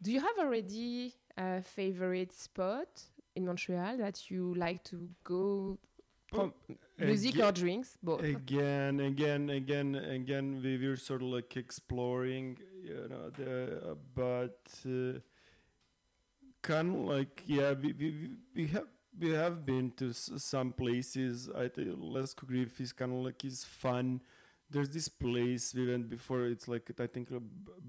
[0.00, 5.78] Do you have already a favorite spot in Montreal that you like to go?
[6.34, 6.52] From
[6.98, 8.22] music Aga- or drinks, both.
[8.22, 10.60] again, again, again, again.
[10.62, 15.20] We were sort of like exploring, you know, the uh, but uh,
[16.62, 18.86] kind of like yeah, we, we we- have
[19.18, 21.48] we have been to s- some places.
[21.54, 24.20] I think Les Griff is kind of like is fun.
[24.70, 26.46] There's this place we went before.
[26.46, 27.38] It's like I think b-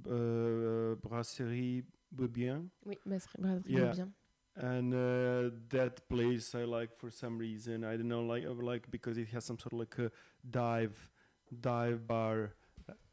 [0.10, 1.84] uh, brasserie
[2.16, 2.70] Beaubien.
[2.86, 3.94] Oui, brasserie Yeah.
[4.58, 7.84] And uh, that place I like for some reason.
[7.84, 10.12] I don't know, like I like because it has some sort of like a
[10.50, 10.98] dive,
[11.62, 12.54] dive bar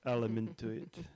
[0.04, 0.98] element to it.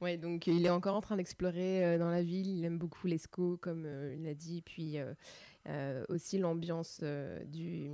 [0.00, 2.48] Ouais, donc il est encore en train d'explorer euh, dans la ville.
[2.58, 5.14] Il aime beaucoup l'ESCO, comme euh, il l'a dit, puis euh,
[5.68, 7.88] euh, aussi l'ambiance euh, du,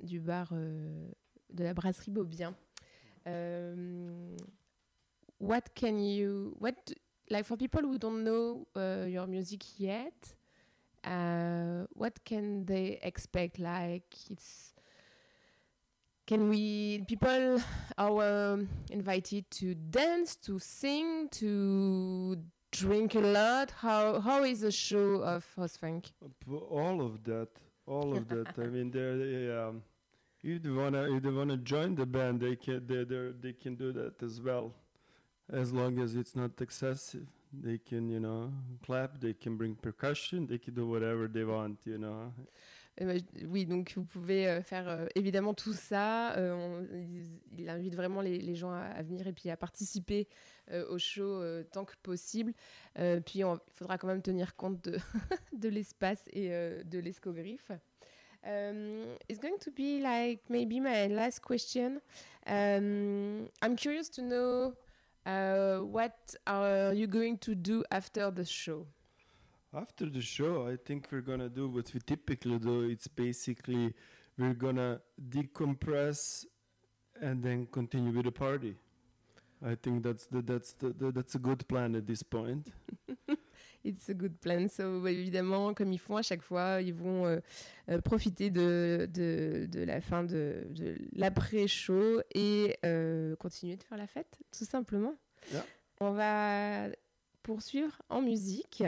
[0.00, 1.08] du bar euh,
[1.52, 2.54] de la brasserie Beaubien.
[3.26, 4.36] Um,
[5.40, 6.74] what can you, what,
[7.30, 10.36] like for people who don't know uh, your music yet,
[11.04, 13.58] uh, what can they expect?
[13.58, 14.74] Like it's
[16.26, 17.60] can we people
[17.96, 22.36] are um, invited to dance to sing to
[22.70, 27.48] drink a lot how how is the show of house funk P- All of that,
[27.86, 28.48] all of that.
[28.58, 29.82] I mean, they, um,
[30.42, 33.04] if they wanna, if they wanna join the band, they can, they,
[33.40, 34.74] they can do that as well,
[35.50, 37.26] as long as it's not excessive.
[37.52, 38.50] They can, you know,
[38.84, 39.18] clap.
[39.20, 40.46] They can bring percussion.
[40.46, 42.32] They can do whatever they want, you know.
[43.00, 47.22] Bah, j- oui donc vous pouvez euh, faire euh, évidemment tout ça Euh, on- il,
[47.56, 50.26] il invite vraiment les, les gens à, à venir et puis à participer
[50.72, 52.52] euh, au show euh, tant que possible
[53.24, 54.98] puis il faudra quand même tenir compte de,
[55.56, 57.70] de l'espace et de l'escogriffe
[58.44, 62.00] Um, it's going to be like maybe my last question.
[62.46, 64.74] Um, I'm curious to know
[65.28, 68.86] uh, what are you going to do after the show?
[69.74, 72.88] After the show, I think we're gonna do what we typically do.
[72.88, 73.92] It's basically
[74.38, 76.46] we're gonna decompress
[77.20, 78.76] and then continue with the party.
[79.64, 82.72] I think that's the, that's the, the that's a good plan at this point.
[83.84, 84.68] It's a good plan.
[84.68, 87.38] So, bah, évidemment, comme ils font à chaque fois, ils vont euh,
[87.88, 93.96] euh, profiter de, de, de la fin de, de l'après-show et euh, continuer de faire
[93.96, 95.14] la fête, tout simplement.
[95.52, 95.64] Yeah.
[96.00, 96.88] On va
[97.42, 98.82] poursuivre en musique.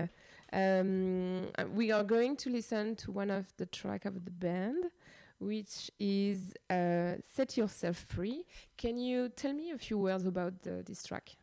[0.52, 4.90] Um, we are going to listen to one of the track of the band,
[5.38, 8.44] which is uh, "Set Yourself Free."
[8.76, 11.36] Can you tell me a few words about the, this track?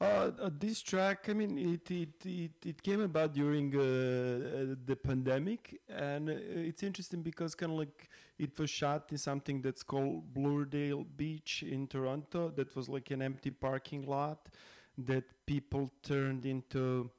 [0.00, 4.74] Uh, uh, this track, I mean, it it, it, it came about during uh, uh,
[4.86, 8.08] the pandemic, and uh, it's interesting because kind of like
[8.38, 12.48] it was shot in something that's called Bluredale Beach in Toronto.
[12.48, 14.48] That was like an empty parking lot
[14.96, 17.10] that people turned into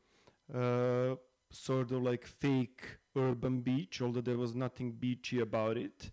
[0.52, 1.16] uh,
[1.52, 6.10] sort of like fake urban beach, although there was nothing beachy about it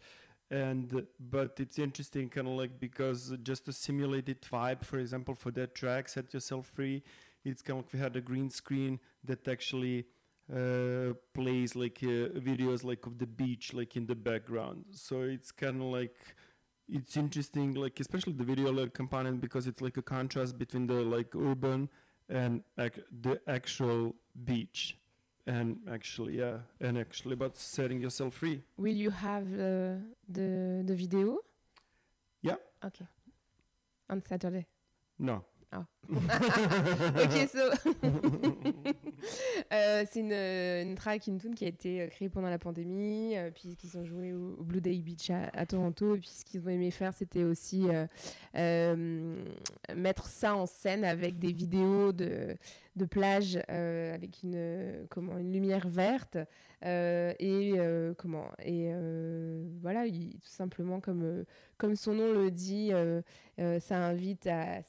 [0.50, 5.34] and but it's interesting kind of like because just to simulate it vibe for example
[5.34, 7.02] for that track set yourself free
[7.44, 10.06] it's kind of like we had a green screen that actually
[10.54, 14.84] uh, plays like uh, videos like of the beach like in the background.
[14.92, 16.16] So it's kind of like
[16.88, 20.94] it's interesting like especially the video like component because it's like a contrast between the
[20.94, 21.88] like urban
[22.30, 24.96] and ac- the actual beach
[25.48, 29.96] and actually yeah and actually about setting yourself free Will you have uh,
[30.28, 30.48] the
[30.84, 31.38] the video?
[32.42, 32.56] Yeah.
[32.84, 33.06] Okay.
[34.10, 34.66] On Saturday.
[35.18, 35.44] no
[36.12, 37.58] ok, so.
[39.72, 43.36] Euh, c'est une, une track, une tune qui a été euh, créée pendant la pandémie,
[43.36, 46.14] euh, puis qu'ils ont joué au, au Blue Day Beach à, à Toronto.
[46.14, 47.86] Et puis ce qu'ils ont aimé faire, c'était aussi
[48.56, 49.36] euh,
[49.94, 52.56] mettre ça en scène avec des vidéos de,
[52.96, 56.38] de plage avec une, comment, une lumière verte.
[56.82, 57.72] et
[58.16, 58.90] comment et
[59.82, 61.44] voilà, il- tout simplement comme,
[61.76, 62.92] comme son nom le dit,
[63.80, 64.80] ça invite à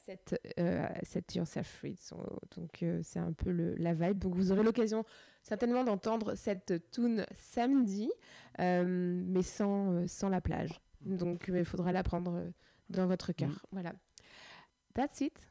[0.56, 1.96] à set yourself free.
[1.96, 4.18] So- donc euh, c'est un peu le, la vibe.
[4.18, 5.04] Donc vous aurez l'occasion
[5.42, 8.10] certainement d'entendre cette tune samedi,
[8.60, 8.84] euh,
[9.26, 10.70] mais sans, euh, sans la plage.
[11.00, 12.50] Donc euh, il faudra la prendre euh,
[12.88, 13.64] dans votre cœur.
[13.72, 13.92] Voilà.
[14.94, 15.46] That's it.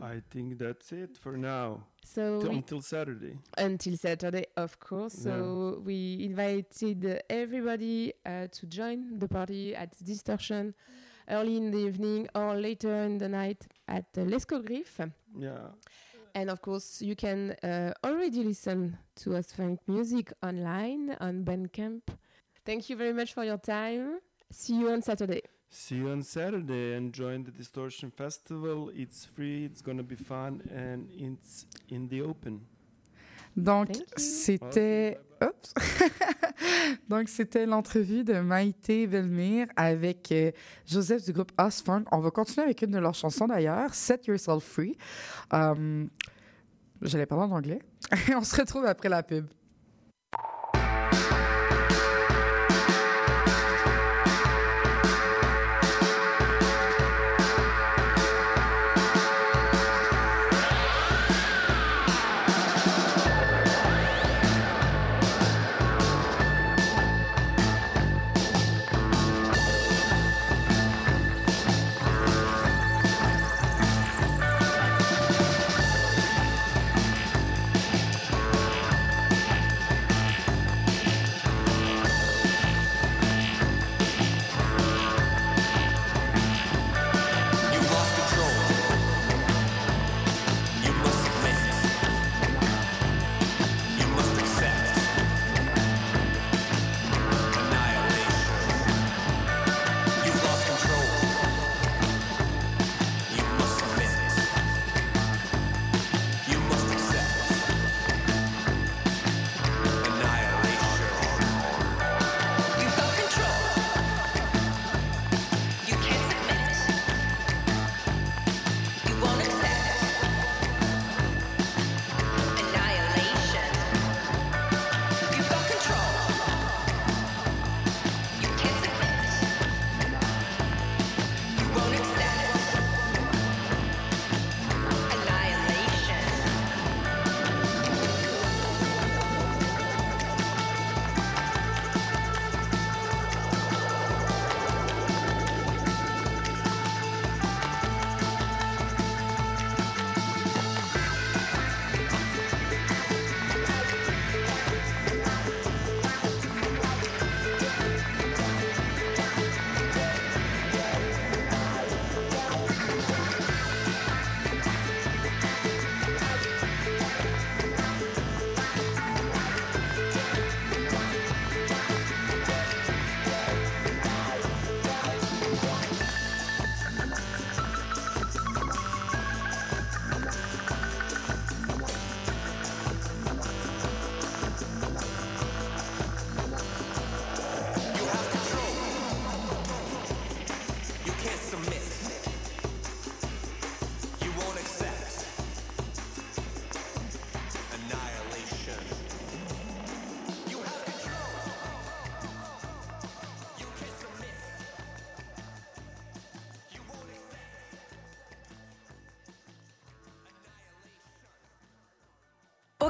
[0.00, 1.80] I think that's it for now.
[2.04, 3.36] So we- until Saturday.
[3.58, 5.12] until Saturday, of course.
[5.14, 10.72] So we invited everybody uh, to join the party at Distortion
[11.28, 15.10] early in the evening or later in the night at uh, L'Escogriffe.
[15.38, 15.70] Yeah.
[16.34, 22.02] And of course, you can uh, already listen to us funk music online on Bandcamp.
[22.64, 24.20] Thank you very much for your time.
[24.50, 25.42] See you on Saturday.
[25.70, 28.90] See you on Saturday and join the Distortion Festival.
[28.94, 32.60] It's free, it's gonna be fun, and it's in the open.
[33.58, 35.18] Donc, c'était.
[37.08, 40.50] Donc, c'était l'entrevue de Maïté Velmire avec euh,
[40.86, 42.04] Joseph du groupe Us Funk.
[42.10, 44.96] On va continuer avec une de leurs chansons d'ailleurs, Set Yourself Free.
[45.52, 46.06] Euh,
[47.02, 47.80] J'allais parler en anglais.
[48.36, 49.46] On se retrouve après la pub.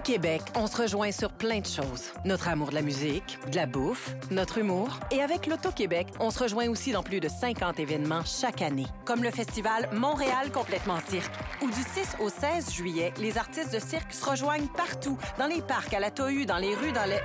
[0.09, 2.14] Québec, on se rejoint sur plein de choses.
[2.25, 4.99] Notre amour de la musique, de la bouffe, notre humour.
[5.11, 8.87] Et avec l'Auto-Québec, on se rejoint aussi dans plus de 50 événements chaque année.
[9.05, 13.79] Comme le festival Montréal complètement cirque, où du 6 au 16 juillet, les artistes de
[13.79, 17.21] cirque se rejoignent partout, dans les parcs, à la Tohu, dans les rues, dans les...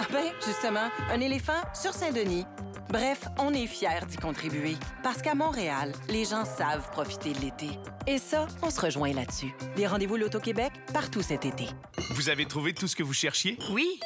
[0.00, 2.44] Ah ben, justement, un éléphant sur Saint-Denis.
[2.90, 4.74] Bref, on est fiers d'y contribuer.
[5.04, 7.68] Parce qu'à Montréal, les gens savent profiter de l'été.
[8.08, 9.54] Et ça, on se rejoint là-dessus.
[9.76, 11.66] Les rendez-vous L'Auto-Québec, partout cet été.
[12.14, 13.56] Vous avez trouvé tout ce que vous cherchiez?
[13.70, 14.00] Oui.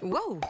[0.00, 0.40] Wow!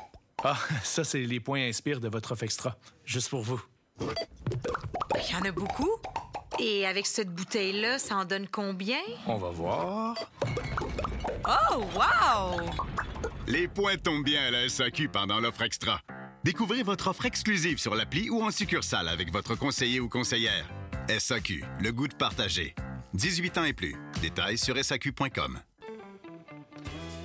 [0.44, 2.76] Ah, ça, c'est les points inspire de votre offre extra.
[3.04, 3.60] Juste pour vous.
[4.00, 5.90] Il y en a beaucoup.
[6.60, 9.00] Et avec cette bouteille-là, ça en donne combien?
[9.26, 10.16] On va voir.
[11.48, 12.60] Oh, wow!
[13.48, 16.00] Les points tombent bien à la SAQ pendant l'offre extra.
[16.44, 20.68] Découvrez votre offre exclusive sur l'appli ou en succursale avec votre conseiller ou conseillère.
[21.08, 22.74] SAQ, le goût de partager.
[23.14, 23.96] 18 ans et plus.
[24.20, 25.58] Détails sur SAQ.com.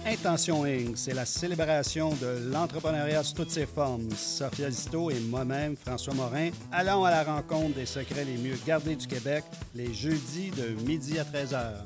[0.05, 4.09] Intention Inc., c'est la célébration de l'entrepreneuriat sous toutes ses formes.
[4.11, 8.95] Sophia Zito et moi-même, François Morin, allons à la rencontre des secrets les mieux gardés
[8.95, 9.43] du Québec
[9.75, 11.83] les jeudis de midi à 13h.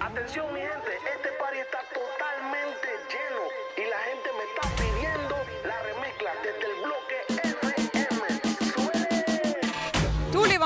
[0.00, 0.60] Atención mi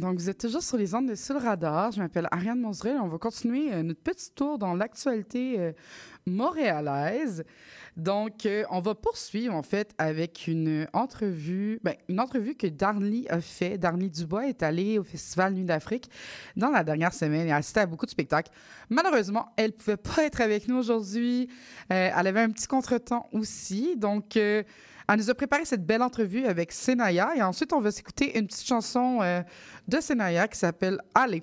[0.00, 1.92] Donc, vous êtes toujours sur les ondes de le radar.
[1.92, 2.96] Je m'appelle Ariane Monzerel.
[3.02, 5.72] On va continuer euh, notre petit tour dans l'actualité euh,
[6.24, 7.44] montréalaise.
[7.98, 13.26] Donc, euh, on va poursuivre, en fait, avec une entrevue, ben, une entrevue que Darly
[13.28, 13.76] a fait.
[13.76, 16.08] Darly Dubois est allée au Festival Nuit d'Afrique
[16.56, 18.50] dans la dernière semaine et a assisté à beaucoup de spectacles.
[18.88, 21.50] Malheureusement, elle ne pouvait pas être avec nous aujourd'hui.
[21.90, 23.96] Elle avait un petit contretemps aussi.
[23.98, 24.38] Donc,
[25.12, 28.46] elle nous a préparé cette belle entrevue avec Senaya et ensuite, on va s'écouter une
[28.46, 29.42] petite chanson euh,
[29.88, 31.42] de Senaya qui s'appelle Allez.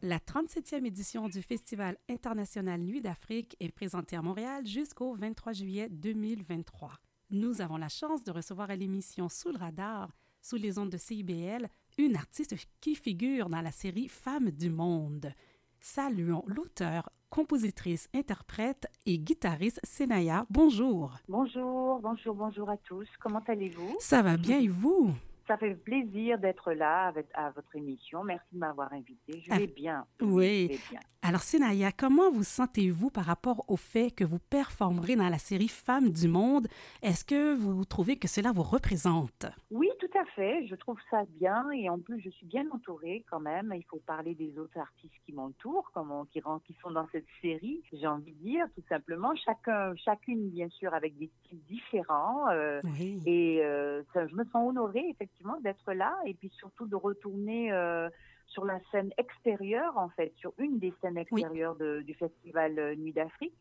[0.00, 5.88] La 37e édition du Festival international Nuit d'Afrique est présentée à Montréal jusqu'au 23 juillet
[5.90, 6.92] 2023.
[7.30, 10.96] Nous avons la chance de recevoir à l'émission Sous le radar, sous les ondes de
[10.96, 11.68] CIBL,
[11.98, 15.32] une artiste qui figure dans la série Femmes du monde.
[15.80, 20.44] Saluons l'auteur, compositrice, interprète et guitariste Senaya.
[20.50, 21.14] Bonjour.
[21.28, 23.08] Bonjour, bonjour, bonjour à tous.
[23.20, 23.96] Comment allez-vous?
[24.00, 25.14] Ça va bien et vous?
[25.48, 28.22] Ça fait plaisir d'être là avec, à votre émission.
[28.22, 29.42] Merci de m'avoir invité.
[29.44, 30.04] Je vais bien.
[30.20, 30.68] Oui.
[30.70, 31.00] Je vais bien.
[31.20, 35.68] Alors, Senaya, comment vous sentez-vous par rapport au fait que vous performerez dans la série
[35.68, 36.68] Femmes du Monde?
[37.02, 39.46] Est-ce que vous trouvez que cela vous représente?
[39.70, 40.66] Oui, tout à fait.
[40.68, 43.72] Je trouve ça bien et en plus, je suis bien entourée quand même.
[43.74, 45.90] Il faut parler des autres artistes qui m'entourent,
[46.32, 46.40] qui,
[46.80, 47.82] sont dans cette série.
[47.92, 52.48] J'ai envie de dire, tout simplement, chacun, chacune, bien sûr, avec des styles différents.
[52.50, 53.20] euh, Oui.
[53.26, 57.72] Et euh, ça, je me sens honorée, effectivement, d'être là et puis surtout de retourner
[57.72, 58.08] euh,
[58.46, 62.94] sur la scène extérieure, en fait, sur une des scènes extérieures de- du festival euh,
[62.94, 63.54] Nuit d'Afrique.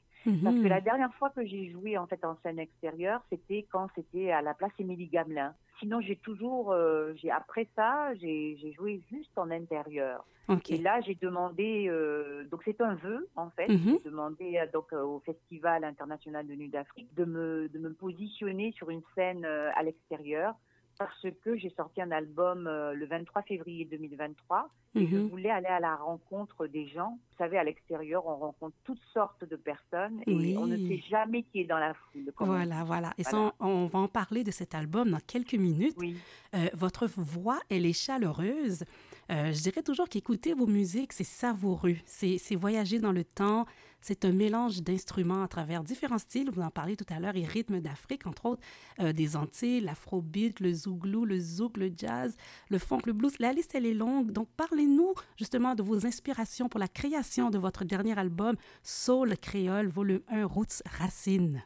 [0.44, 0.68] Parce que Mhm.
[0.68, 4.42] la dernière fois que j'ai joué en fait en scène extérieure, c'était quand c'était à
[4.42, 5.54] la place Émilie Gamelin.
[5.80, 10.26] Sinon, j'ai toujours, euh, j'ai après ça, j'ai joué juste en intérieur.
[10.70, 13.80] Et là, j'ai demandé, euh, donc c'est un vœu en fait, Mhm.
[13.94, 18.90] j'ai demandé donc au Festival international de Nuit d'Afrique de me de me positionner sur
[18.90, 20.56] une scène à l'extérieur
[20.98, 25.28] parce que j'ai sorti un album euh, le 23 février 2023 et je Mhm.
[25.30, 27.12] voulais aller à la rencontre des gens.
[27.32, 30.56] Vous savez, à l'extérieur, on rencontre toutes sortes de personnes et Oui.
[30.58, 32.34] on ne sait jamais qui est dans la foule.
[32.40, 33.14] on Voilà, voilà.
[33.18, 35.96] Et ça, on, on va en parler de cet album dans quelques minutes.
[35.98, 36.18] Oui.
[36.56, 38.84] Euh, votre voix, elle est chaleureuse.
[39.30, 41.96] Euh, je dirais toujours qu'écouter vos musiques, c'est savoureux.
[42.06, 43.66] C'est voyager dans le temps.
[44.00, 46.50] C'est un mélange d'instruments à travers différents styles.
[46.52, 48.62] Vous en parlez tout à l'heure, et rythmes d'Afrique, entre autres,
[49.00, 52.38] euh, des Antilles, l'afrobeat, le zouglou, le zouk, le jazz,
[52.70, 53.38] le funk, le blues.
[53.40, 54.32] La liste, elle est longue.
[54.32, 59.88] Donc, parlez-nous justement de vos inspirations pour la création de votre dernier album, Soul Créole,
[59.88, 61.64] volume 1, Roots Racines.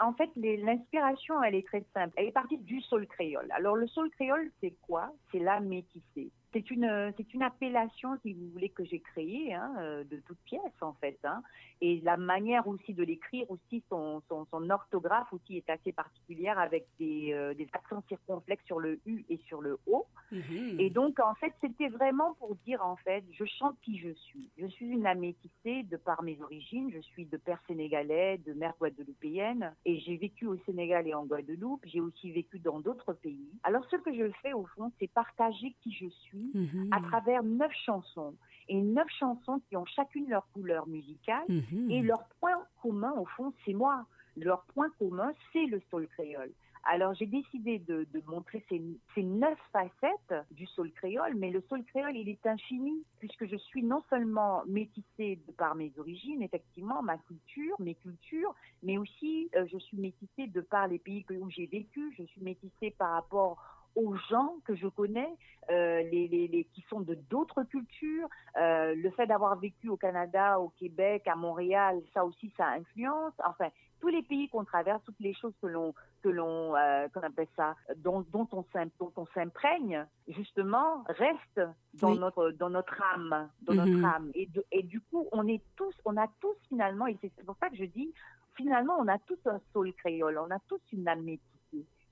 [0.00, 2.12] En fait, l'inspiration, elle est très simple.
[2.16, 3.48] Elle est partie du soul créole.
[3.50, 5.12] Alors, le soul créole, c'est quoi?
[5.32, 6.30] C'est la métissée.
[6.52, 10.40] C'est une, c'est une appellation, si vous voulez, que j'ai créée hein, euh, de toutes
[10.44, 11.18] pièces en fait.
[11.22, 11.42] Hein.
[11.80, 16.58] Et la manière aussi de l'écrire aussi, son, son, son, orthographe aussi est assez particulière
[16.58, 20.06] avec des, euh, des accents circonflexes sur le U et sur le O.
[20.32, 20.80] Mhm.
[20.80, 24.50] Et donc en fait, c'était vraiment pour dire en fait, je chante qui je suis.
[24.58, 26.90] Je suis une amétissée de par mes origines.
[26.92, 31.26] Je suis de père sénégalais, de mère guadeloupéenne, et j'ai vécu au Sénégal et en
[31.26, 31.82] Guadeloupe.
[31.84, 33.48] J'ai aussi vécu dans d'autres pays.
[33.62, 36.88] Alors ce que je fais au fond, c'est partager qui je suis Mhm.
[36.92, 38.34] à travers neuf chansons.
[38.68, 41.44] Et neuf chansons qui ont chacune leur couleur musicale.
[41.48, 41.90] Mhm.
[41.90, 44.06] Et leur point commun, au fond, c'est moi.
[44.36, 46.52] Leur point commun, c'est le soul créole.
[46.84, 48.82] Alors j'ai décidé de, de montrer ces,
[49.14, 53.56] ces neuf facettes du soul créole, mais le soul créole, il est infini, puisque je
[53.56, 59.50] suis non seulement métissée de par mes origines, effectivement, ma culture, mes cultures, mais aussi
[59.56, 63.12] euh, je suis métissée de par les pays où j'ai vécu, je suis métissée par
[63.12, 63.58] rapport
[63.96, 65.34] aux gens que je connais,
[65.70, 68.28] euh, les, les, les, qui sont de d'autres cultures.
[68.56, 73.32] Euh, le fait d'avoir vécu au Canada, au Québec, à Montréal, ça aussi, ça influence.
[73.46, 73.68] Enfin,
[74.00, 77.46] tous les pays qu'on traverse, toutes les choses que l'on que l'on euh, qu'on appelle
[77.56, 81.62] ça, dont, dont on s'im- dont on s'imprègne, justement, restent
[81.94, 82.18] dans Oui.
[82.18, 83.84] notre dans notre âme, dans Mhm.
[83.84, 84.30] notre âme.
[84.34, 87.56] Et, de- et du coup, on est tous, on a tous finalement, et c'est pour
[87.58, 88.12] ça que je dis,
[88.54, 91.46] finalement, on a tous un soul créole, on a tous une âme métissée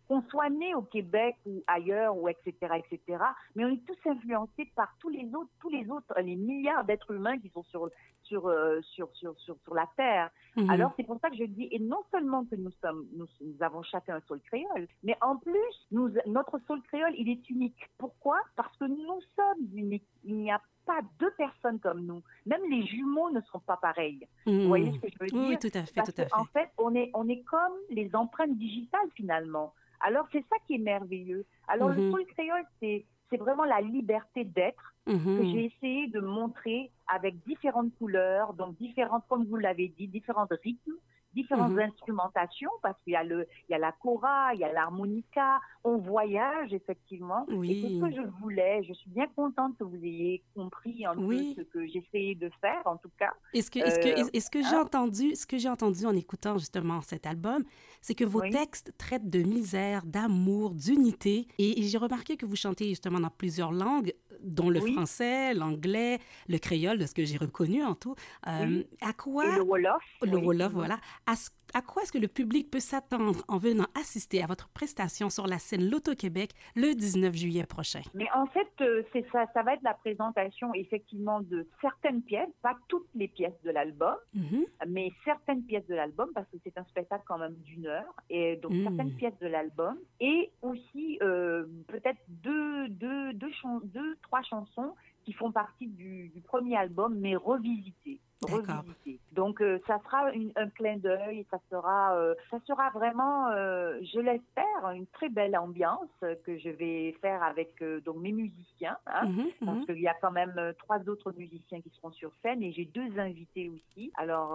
[0.09, 3.19] qu'on soit né au Québec ou ailleurs ou etc etc
[3.55, 7.13] mais on est tous influencés par tous les autres tous les autres les milliards d'êtres
[7.13, 7.91] humains qui sont sur
[8.23, 10.31] sur euh, sur, sur sur sur la terre.
[10.57, 10.71] Mhm.
[10.71, 13.63] alors c'est pour ça que je dis et non seulement que nous sommes nous, nous
[13.63, 17.89] avons chacun un sol créole mais en plus nous notre sol créole il est unique.
[17.99, 18.39] Pourquoi?
[18.57, 20.07] Parce que nous sommes uniques.
[20.25, 22.23] Il n'y a pas deux personnes comme nous.
[22.47, 24.27] Même les jumeaux ne sont pas pareils.
[24.47, 24.63] Mhm.
[24.63, 25.49] vous voyez ce que je veux dire?
[25.49, 28.11] oui, tout à fait, Parce tout à En fait, on est, on est comme les
[28.15, 29.75] empreintes digitales finalement.
[30.01, 31.45] Alors c'est ça qui est merveilleux.
[31.67, 32.11] Alors le Mhm.
[32.11, 35.45] soul créole, c'est c'est vraiment la liberté d'être que Mhm.
[35.51, 40.97] j'ai essayé de montrer avec différentes couleurs, donc différentes, comme vous l'avez dit, différents rythmes,
[41.39, 41.89] différentes Mhm.
[41.91, 45.61] instrumentations, parce qu'il y a le, il y a la cora, il y a l'harmonica,
[45.85, 47.45] on voyage effectivement.
[47.49, 47.71] Oui.
[47.71, 48.83] Et c'est ce que je voulais.
[48.89, 51.55] Je suis bien contente que vous ayez compris un Oui.
[51.55, 53.33] peu ce que j'essayais de faire, en tout cas.
[53.55, 54.83] Est-ce que, est-ce que, Euh, est-ce que j'ai hein?
[54.87, 57.63] entendu, ce que j'ai entendu en écoutant justement cet album,
[58.03, 58.51] c'est que vos Oui.
[58.51, 61.47] textes traitent de misère, d'amour, d'unité.
[61.59, 64.13] Et, et j'ai remarqué que vous chantez justement dans plusieurs langues,
[64.43, 64.93] dont le Oui.
[64.95, 66.19] français, l'anglais,
[66.49, 68.15] le créole, de ce que j'ai reconnu en tout.
[68.47, 68.87] Euh, Oui.
[69.01, 70.03] À quoi Et le Wolof.
[70.23, 70.45] le oui.
[70.45, 70.99] Wolof, voilà.
[71.27, 74.69] À, ce- à quoi est-ce que le public peut s'attendre en venant assister à votre
[74.71, 78.01] prestation sur la scène Loto-Québec le 19 juillet prochain?
[78.15, 82.49] Mais en fait, euh, c'est ça, ça va être la présentation effectivement de certaines pièces,
[82.63, 84.65] pas toutes les pièces de l'album, Mhm.
[84.89, 88.57] mais certaines pièces de l'album parce que c'est un spectacle quand même d'une heure, et
[88.57, 88.85] donc Mm.
[88.85, 93.51] certaines pièces de l'album, et aussi euh, peut-être deux, deux, deux,
[93.85, 94.95] deux, trois chansons
[95.25, 98.21] qui font partie du, du premier album, mais revisitées.
[98.43, 99.21] Revisitées.
[99.39, 103.97] Donc euh, ça sera une- un clin d'œil, ça sera, euh, ça sera vraiment, euh,
[104.13, 106.11] je l'espère, une très belle ambiance
[106.45, 107.71] que je vais faire avec
[108.05, 109.87] donc mes musiciens, hein, Mhm, parce mhm.
[109.87, 113.17] qu'il y a quand même trois autres musiciens qui seront sur scène et j'ai deux
[113.17, 114.11] invités aussi.
[114.17, 114.51] Alors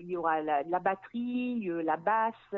[0.00, 2.52] il y aura la, la batterie, la basse,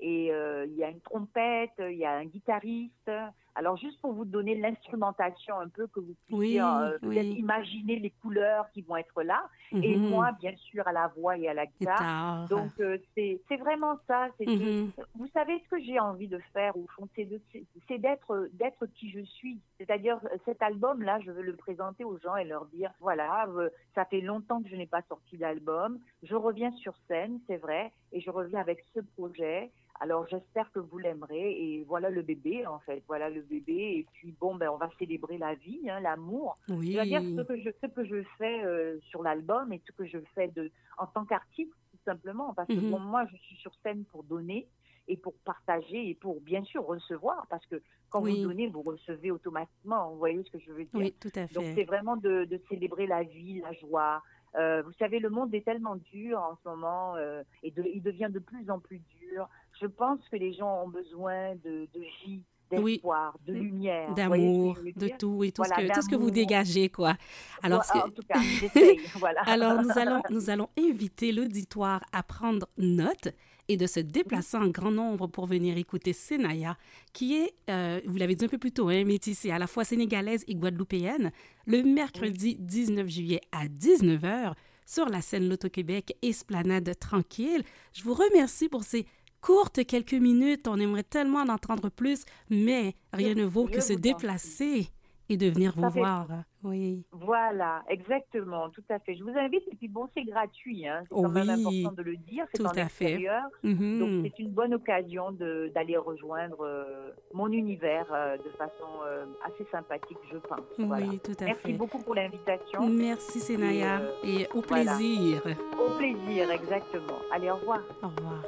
[0.00, 0.26] et
[0.70, 3.10] il y a une trompette, il y a un guitariste.
[3.56, 6.60] Alors juste pour vous donner l'instrumentation un peu que vous Oui, puissiez
[7.02, 7.38] peut-être oui.
[7.38, 9.42] imaginer les couleurs qui vont être là.
[9.72, 10.08] Et Mhm.
[10.08, 11.96] moi, bien sûr, à la voix et à la guitare.
[11.96, 12.48] Guitare.
[12.48, 14.28] Donc euh, c'est vraiment ça.
[14.40, 14.90] Mhm.
[15.14, 19.20] vous savez ce que j'ai envie de faire au fond, c'est d'être d'être qui je
[19.20, 19.58] suis.
[19.78, 23.46] C'est-à-dire euh, cet album là, je veux le présenter aux gens et leur dire voilà,
[23.48, 25.98] euh, ça fait longtemps que je n'ai pas sorti d'album.
[26.22, 29.70] Je reviens sur scène, c'est vrai, et je reviens avec ce projet.
[30.02, 34.06] Alors j'espère que vous l'aimerez et voilà le bébé en fait, voilà le bébé et
[34.14, 36.56] puis bon ben on va célébrer la vie, hein, l'amour.
[36.68, 36.92] Oui.
[36.92, 40.18] C'est-à-dire ce que je ce que je fais euh, sur l'album et ce que je
[40.34, 42.90] fais de en tant qu'artiste tout simplement parce que Mhm.
[42.90, 44.66] bon moi je suis sur scène pour donner
[45.06, 48.36] et pour partager et pour bien sûr recevoir parce que quand Oui.
[48.40, 50.90] vous donnez vous recevez automatiquement vous voyez ce que je veux dire?
[50.94, 51.74] Oui, tout à donc fait.
[51.74, 54.22] c'est vraiment de, de célébrer la vie la joie
[54.56, 58.02] Euh, vous savez le monde est tellement dur en ce moment euh, et de- il
[58.02, 59.48] devient de plus en plus dur
[59.80, 62.94] je pense que les gens ont besoin de, de vie Oui.
[62.94, 66.30] d'espoir de lumière d'amour, de tout et tout, Voilà, ce que, tout ce que vous
[66.30, 67.14] dégagez, quoi.
[67.62, 69.40] Alors, ce Voilà, que- en tout cas, j'essaye, voilà.
[69.46, 73.28] Alors, nous allons, nous allons inviter l'auditoire à prendre note
[73.68, 76.76] et de se déplacer en grand nombre pour venir écouter Senaya,
[77.12, 79.84] qui est, euh, vous l'avez dit un peu plus tôt, hein, métissée, à la fois
[79.84, 81.30] sénégalaise et guadeloupéenne,
[81.66, 84.54] le mercredi 19 juillet à 19h
[84.86, 87.62] sur la scène Loto-Québec Esplanade Tranquille.
[87.92, 89.06] Je vous remercie pour ces
[89.40, 90.68] courtes quelques minutes.
[90.68, 94.88] On aimerait tellement en entendre plus, mais rien ne vaut que se déplacer
[95.28, 96.26] Et de venir vous fait- voir.
[96.62, 97.04] Oui.
[97.12, 99.14] Voilà, exactement, tout à fait.
[99.16, 101.96] Je vous invite, et puis bon, c'est gratuit, hein, c'est Oh quand même oui, important
[101.96, 103.12] de le dire, c'est tout en à fait.
[103.12, 103.44] extérieur.
[103.62, 103.98] Mhm.
[103.98, 109.64] Donc c'est une bonne occasion d'aller rejoindre euh, mon univers euh, de façon euh, assez
[109.70, 110.60] sympathique, je pense.
[110.78, 111.06] Oui, Voilà.
[111.24, 111.72] tout à Merci fait.
[111.74, 112.86] beaucoup pour l'invitation.
[112.90, 114.02] Merci, Sénaya.
[114.22, 114.96] Et au voilà.
[114.96, 115.42] plaisir.
[115.78, 117.18] Au plaisir, exactement.
[117.32, 117.80] Allez, au revoir.
[118.02, 118.42] Au revoir.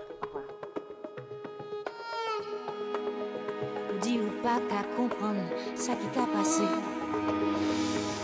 [4.03, 5.39] Di ou pa ka kompran
[5.79, 6.67] sa ki ka pase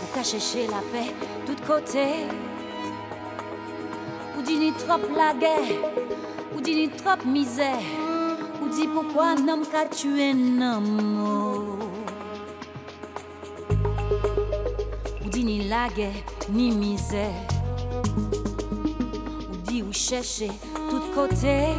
[0.03, 1.15] Ou ka chèche la paix
[1.47, 2.07] tout kote
[4.35, 5.79] Ou di ni trop la guerre
[6.55, 7.87] Ou di ni trop misère
[8.61, 10.83] Ou di pourquoi nom ka tue nom
[15.23, 17.47] Ou di ni la guerre ni misère
[19.49, 20.51] Ou di ou chèche
[20.89, 21.71] tout côté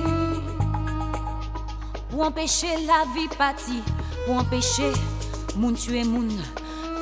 [2.21, 3.83] pour empêcher la vie partie,
[4.27, 4.93] pour empêcher
[5.57, 6.31] moun tuer moun,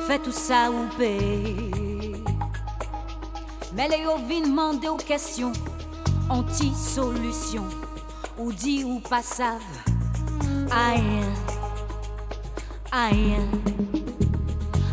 [0.07, 2.23] fait tout ça ou paye.
[3.73, 5.51] Mais les vin demander aux questions,
[6.29, 7.65] anti-solution,
[8.37, 9.59] ou dit ou pas savent,
[10.71, 11.01] aïe,
[12.89, 13.35] aïe,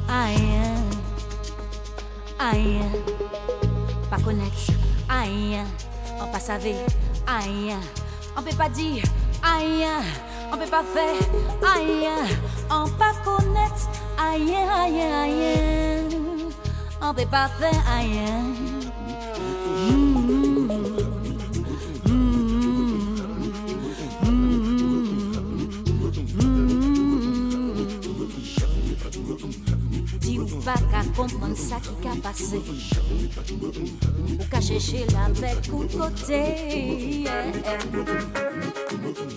[0.08, 0.58] aïe,
[2.40, 2.80] aïe,
[4.10, 4.72] pas connaître,
[5.08, 5.60] aïe,
[6.20, 6.84] on pas savait,
[7.28, 7.76] aïe,
[8.36, 9.04] on peut pas dire,
[9.46, 9.86] aïe,
[10.52, 11.14] on peut pas faire,
[11.74, 12.08] aïe,
[12.70, 13.88] on pas connaître,
[14.18, 16.08] aïe, aïe, aïe,
[17.00, 18.20] on peut pas faire, aïe.
[19.78, 20.36] Mm,
[30.20, 35.86] Di ou pa ka kompran sa ki ka pase Ou ka chèche la bel kou
[39.06, 39.36] kote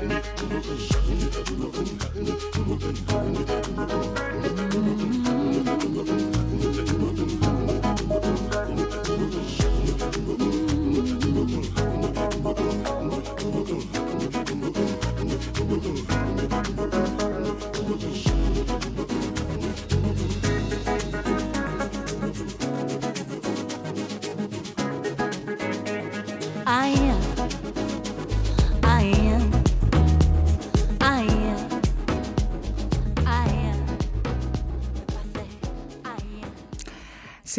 [0.00, 1.19] Aïe,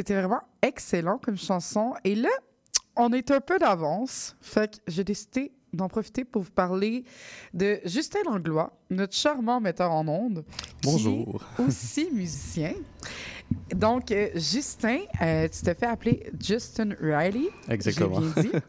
[0.02, 1.94] C'était vraiment excellent comme chanson.
[2.04, 2.32] Et là,
[2.96, 4.36] on est un peu d'avance.
[4.42, 7.04] Fait que j'ai décidé d'en profiter pour vous parler
[7.54, 10.44] de Justin Langlois, notre charmant metteur en ondes.
[10.82, 11.44] qui Bonjour.
[11.60, 12.74] est aussi musicien.
[13.76, 17.50] Donc, euh, Justin, euh, tu te fais appeler Justin Riley.
[17.70, 18.20] Exactement.
[18.20, 18.52] Bien dit.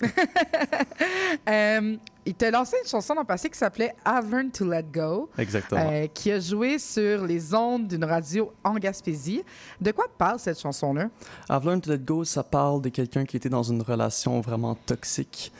[1.48, 4.84] Euh, il t'a lancé une chanson dans le passé qui s'appelait I've Learned to Let
[4.92, 5.28] Go.
[5.38, 5.80] Exactement.
[5.90, 9.42] euh, qui a joué sur les ondes d'une radio en Gaspésie.
[9.80, 11.08] De quoi parle cette chanson-là?
[11.50, 14.74] I've Learned to Let Go, ça parle de quelqu'un qui était dans une relation vraiment
[14.74, 15.52] toxique.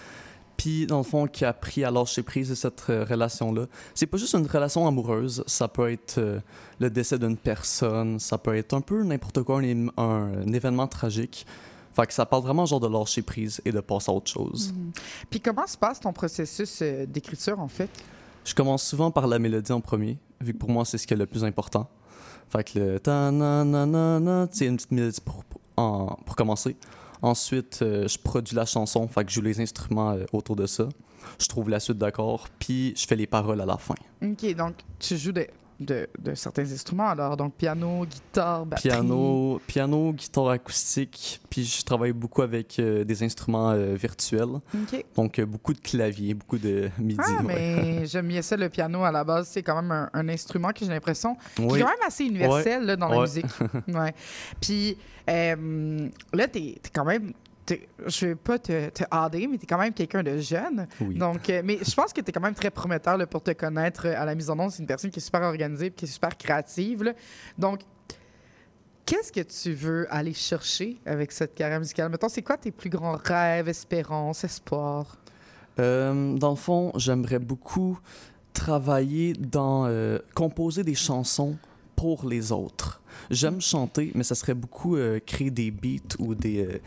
[0.62, 3.66] Puis, dans le fond, qui a appris à lâcher prise de cette euh, relation-là.
[3.94, 6.38] C'est pas juste une relation amoureuse, ça peut être euh,
[6.78, 10.52] le décès d'une personne, ça peut être un peu n'importe quoi, un, ém- un- un
[10.52, 11.44] événement tragique.
[11.96, 14.72] Fait que ça parle vraiment genre de lâcher prise et de passer à autre chose.
[14.72, 14.92] Mhm.
[15.30, 17.90] Puis comment se passe ton processus euh, d'écriture, en fait?
[18.44, 21.14] Je commence souvent par la mélodie en premier, vu que pour moi, c'est ce qui
[21.14, 21.88] est le plus important.
[22.50, 25.60] Fait que le ta na na na na, tu sais, une petite mélodie pour, pour,
[25.76, 26.76] en- pour commencer.
[27.22, 30.66] Ensuite, euh, je produis la chanson, fait que je joue les instruments euh, autour de
[30.66, 30.88] ça.
[31.38, 33.94] Je trouve la suite d'accords, puis je fais les paroles à la fin.
[34.22, 35.46] OK, donc tu joues de,
[35.82, 38.88] de, de certains instruments, alors, donc piano, guitare, batterie.
[38.88, 44.60] Piano, piano, guitare acoustique, puis je travaille beaucoup avec euh, des instruments euh, virtuels.
[45.16, 47.20] Donc, euh, beaucoup de claviers, beaucoup de midi.
[47.22, 47.54] Ah, ouais.
[47.54, 49.48] mais j'aime bien ça, le piano, à la base.
[49.48, 52.80] C'est quand même un, un instrument que j'ai l'impression qui est quand même assez universel
[52.80, 52.86] Ouais.
[52.86, 53.46] là, dans la musique.
[53.88, 54.14] ouais.
[54.60, 57.32] Puis là, t'es es quand même...
[58.06, 59.04] Je vais pas te, te
[59.48, 60.86] mais tu es quand même quelqu'un de jeune.
[61.00, 61.14] Oui.
[61.16, 63.52] Donc, euh, mais je pense que tu es quand même très prometteur là, pour te
[63.52, 64.70] connaître euh, à la mise en onde.
[64.70, 67.04] C'est une personne qui est super organisée qui est super créative.
[67.04, 67.12] là.
[67.56, 67.80] Donc,
[69.06, 72.10] qu'est-ce que tu veux aller chercher avec cette carrière musicale?
[72.10, 75.16] Mettons, c'est quoi tes plus grands rêves, espérances, espoirs?
[75.78, 77.98] Euh, dans le fond, j'aimerais beaucoup
[78.52, 81.56] travailler dans euh, composer des chansons
[81.96, 83.00] pour les autres.
[83.30, 86.80] J'aime chanter, mais ça serait beaucoup euh, créer des beats ou des euh,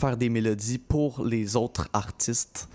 [0.00, 2.68] faire des mélodies pour les autres artistes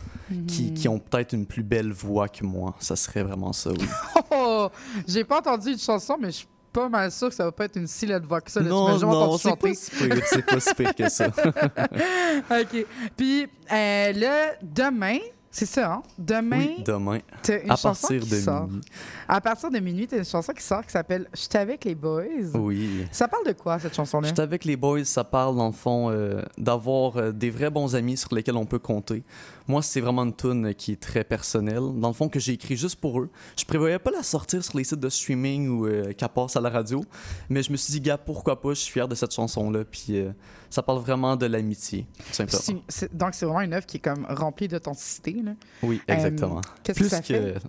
[0.48, 0.74] qui, Mhm.
[0.74, 2.76] qui ont peut-être une plus belle voix que moi.
[2.80, 3.86] Ça serait vraiment ça, oui.
[4.32, 4.70] Oh,
[5.08, 7.66] j'ai pas entendu une chanson, mais je suis pas mal sûr que ça va pas
[7.66, 8.60] être une si laide voix que ça.
[8.60, 8.68] là.
[8.70, 11.28] Non, non, c'est pas si pire, c'est pas si pire que ça.
[12.52, 12.86] OK.
[13.16, 15.18] Puis euh, là, demain,
[15.58, 16.04] C'est ça, hein?
[16.20, 17.20] Demain, Oui, demain.
[17.48, 18.68] une à chanson partir qui de sort.
[18.68, 18.82] minuit.
[19.26, 22.24] À partir de minuit, t'as une chanson qui sort qui s'appelle «J'étais avec les boys
[22.56, 23.08] Oui.
[23.10, 24.28] Ça parle de quoi, cette chanson-là?
[24.28, 27.96] J'étais avec les boys, ça parle dans le fond euh, d'avoir euh, des vrais bons
[27.96, 29.24] amis sur lesquels on peut compter.
[29.68, 32.76] Moi, c'est vraiment une tune qui est très personnelle, dans le fond que j'ai écrit
[32.78, 33.30] juste pour eux.
[33.58, 36.62] Je prévoyais pas la sortir sur les sites de streaming ou euh, qu'elle passe à
[36.62, 37.04] la radio,
[37.50, 40.06] mais je me suis dit, gars, pourquoi pas, je suis fier de cette chanson-là, puis
[40.12, 40.32] euh,
[40.70, 42.82] ça parle vraiment de l'amitié, tout simplement.
[43.14, 45.34] Donc, c'est vraiment une œuvre qui est comme remplie d'authenticité.
[45.44, 45.52] là.
[45.82, 46.62] Oui, Euh, exactement.
[46.84, 47.54] Qu'est-ce que Plus ça fait?
[47.54, 47.60] dans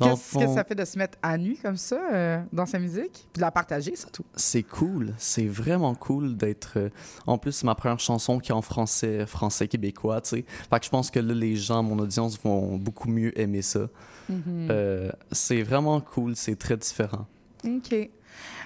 [0.00, 3.28] Qu'est-ce que ça fait de se mettre à nu comme ça euh, dans sa musique?
[3.32, 4.24] Puis de la partager surtout.
[4.34, 6.74] C'est cool, c'est vraiment cool d'être.
[6.76, 6.88] euh,
[7.26, 10.44] En plus, c'est ma première chanson qui est en français, français québécois, tu sais.
[10.70, 13.88] Fait que je pense que là, les gens, mon audience, vont beaucoup mieux aimer ça.
[14.28, 14.68] Mhm.
[14.70, 17.26] Euh, c'est vraiment cool, c'est très différent.
[17.64, 18.10] OK.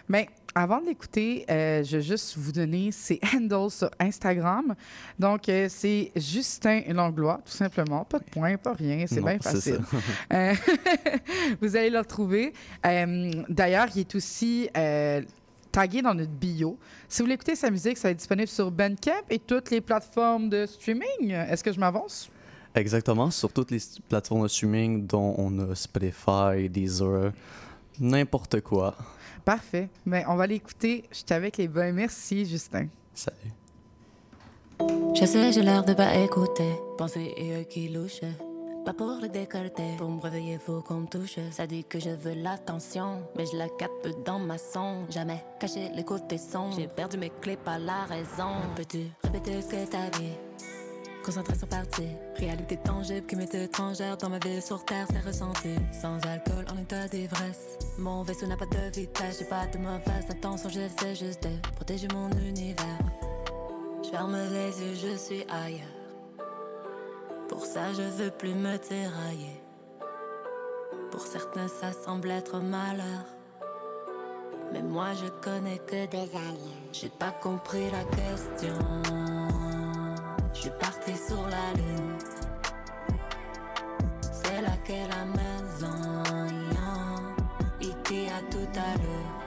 [0.09, 4.75] Mais avant de l'écouter, euh, je vais juste vous donner ses handles sur Instagram.
[5.19, 8.05] Donc, euh, c'est Justin Langlois, tout simplement.
[8.05, 9.05] Pas de point, pas rien.
[9.07, 9.81] C'est bien facile.
[9.91, 9.99] ça.
[10.33, 10.55] Euh,
[11.61, 12.53] vous allez le retrouver.
[12.87, 14.69] Euh, D'ailleurs, il est aussi
[15.73, 16.79] tagué dans notre bio.
[17.09, 19.81] Si vous voulez écouter sa musique, ça va être disponible sur Bandcamp et toutes les
[19.81, 21.31] plateformes de streaming.
[21.31, 22.31] Est-ce que je m'avance?
[22.75, 27.33] Exactement, sur toutes les plateformes de streaming, dont on a Spotify, Deezer,
[27.99, 28.97] n'importe quoi.
[29.45, 29.89] Parfait.
[30.05, 31.05] Mais on va l'écouter.
[31.11, 31.93] J'étais avec les boys.
[31.93, 32.87] Merci, Justin.
[33.15, 33.53] Salut.
[35.15, 36.75] Je sais, j'ai l'air de pas écouter.
[36.97, 38.21] Penser et eux qui louchent.
[38.85, 39.97] Pas pour le décolleter.
[39.99, 41.39] Pour me réveiller, faut qu'on me touche.
[41.51, 43.23] Ça dit que je veux l'attention.
[43.37, 45.07] Mais je la capte dans ma son.
[45.11, 46.75] Jamais cacher les côtés sombres.
[46.77, 48.55] J'ai perdu mes clés, pas la raison.
[48.77, 50.33] Peux-tu répéter ce que t'as dit?
[51.25, 52.17] Concentration partie.
[52.37, 55.75] Réalité tangible qui m'est étrangère dans ma ville sur terre, c'est ressenti.
[55.93, 57.79] Sans alcool, en état d'ivresse.
[57.99, 62.09] Mon vaisseau n'a pas de vitesse, j'ai pas de mauvaise intention, j'essaie juste de protéger
[62.15, 62.99] mon univers.
[64.03, 65.87] Je ferme les yeux, je suis ailleurs.
[67.49, 69.61] Pour ça, je veux plus me tirailler.
[71.11, 73.27] Pour certains, ça semble être malheur.
[74.73, 76.81] Mais moi, je connais que des aliens.
[76.93, 79.30] J'ai pas compris la question.
[80.55, 82.19] Je parti sur la lune.
[84.33, 85.61] C'est laquelle la maison?
[87.83, 88.29] E.T.
[88.29, 89.41] à tout à l'heure.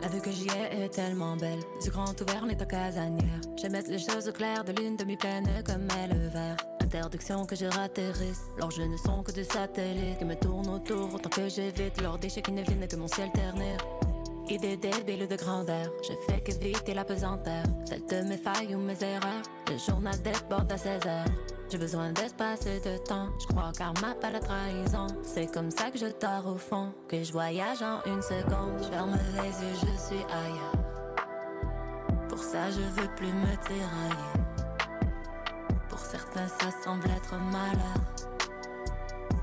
[0.00, 1.60] La vue que j'y ai est tellement belle.
[1.82, 3.40] Du grand ouvert, on est en casanière.
[3.58, 6.56] Je vais mettre les choses au clair de lune demi-pleine comme est le verre.
[6.80, 8.44] Interdiction que je ratterrisse.
[8.58, 12.40] L'enjeu ne sont que des satellites qui me tournent autour autant que j'évite leurs déchets
[12.40, 13.76] qui ne viennent que mon ciel ternir.
[14.50, 17.62] Idée débile de grandeur, je fais qu'éviter la pesanteur.
[17.84, 19.42] Celle de mes failles ou mes erreurs.
[19.70, 21.24] Le journal déborde à 16 heures.
[21.70, 23.28] J'ai besoin d'espace et de temps.
[23.40, 25.06] Je crois car ma pas la trahison.
[25.22, 26.92] C'est comme ça que je dors au fond.
[27.06, 28.82] Que je voyage en une seconde.
[28.82, 30.72] Je ferme les yeux, je suis ailleurs.
[32.28, 34.44] Pour ça, je veux plus me tirailler.
[35.88, 38.00] Pour certains, ça semble être malheur.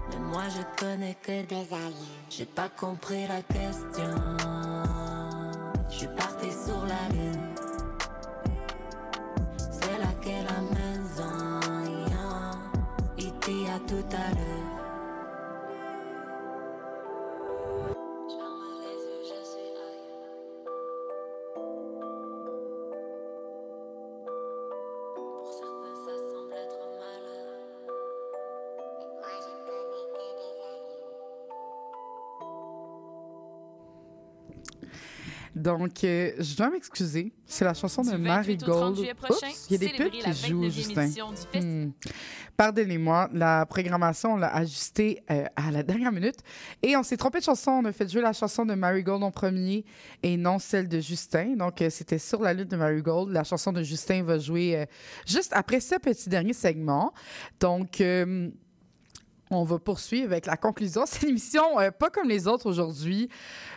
[0.10, 2.18] Mais moi, je connais que des aliens.
[2.30, 4.77] J'ai pas compris la question.
[6.00, 7.56] Je parti sur la lune.
[9.58, 11.60] C'est laquelle la maison?
[13.18, 13.68] E.T.
[13.68, 14.67] à tout à l'heure.
[35.68, 37.34] Donc, euh, je dois m'excuser.
[37.46, 38.80] C'est la chanson Du de 28 au Marigold.
[38.80, 41.12] 30 juillet prochain, Oups, il y a des pubs qui jouent, 29e Justin.
[41.54, 41.92] Hmm.
[42.56, 46.38] Pardonnez-moi, la programmation, on l'a ajustée euh, à la dernière minute.
[46.82, 47.72] Et on s'est trompé de chanson.
[47.72, 49.84] On a fait jouer la chanson de Marigold en premier
[50.24, 51.58] et non celle de Justin.
[51.58, 53.34] Donc, euh, c'était sur la lutte de Marigold.
[53.34, 54.86] La chanson de Justin va jouer
[55.26, 57.14] juste après ce petit dernier segment.
[57.60, 58.02] Donc,
[59.50, 61.04] on va poursuivre avec la conclusion.
[61.06, 63.30] C'est une émission euh, pas comme les autres aujourd'hui.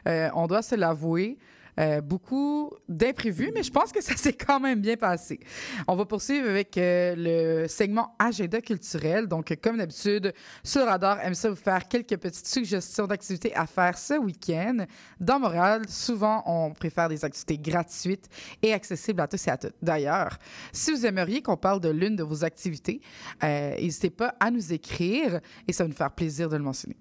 [0.09, 1.39] Euh, on doit se l'avouer.
[1.81, 5.41] Euh, beaucoup d'imprévus, mais je pense que ça s'est quand même bien passé.
[5.89, 9.27] On va poursuivre avec euh, le segment Agenda culturel.
[9.27, 13.97] Donc, comme d'habitude, sur Radar aime ça vous faire quelques petites suggestions d'activités à faire
[13.97, 14.85] ce week-end.
[15.19, 18.29] Dans Montréal, souvent, on préfère des activités gratuites
[18.63, 19.75] et accessibles à tous et à toutes.
[19.81, 20.39] D'ailleurs,
[20.73, 23.01] si vous aimeriez qu'on parle de l'une de vos activités,
[23.43, 26.97] euh, n'hésitez pas à nous écrire et ça va nous faire plaisir de le mentionner.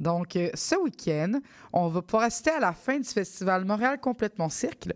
[0.00, 1.40] Donc, euh, ce week-end,
[1.72, 4.88] on va pouvoir assister à la fin du festival Montréal Complètement Cirque.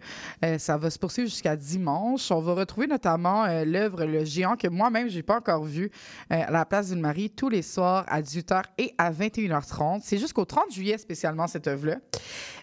[0.45, 2.31] Euh, ça va se poursuivre jusqu'à dimanche.
[2.31, 5.91] On va retrouver notamment euh, l'œuvre Le Géant que moi-même, je n'ai pas encore vu
[6.33, 10.01] euh, à la place d'une Marie tous les soirs à 18h et à 21h30.
[10.03, 11.99] C'est jusqu'au 30 juillet spécialement cette œuvre-là.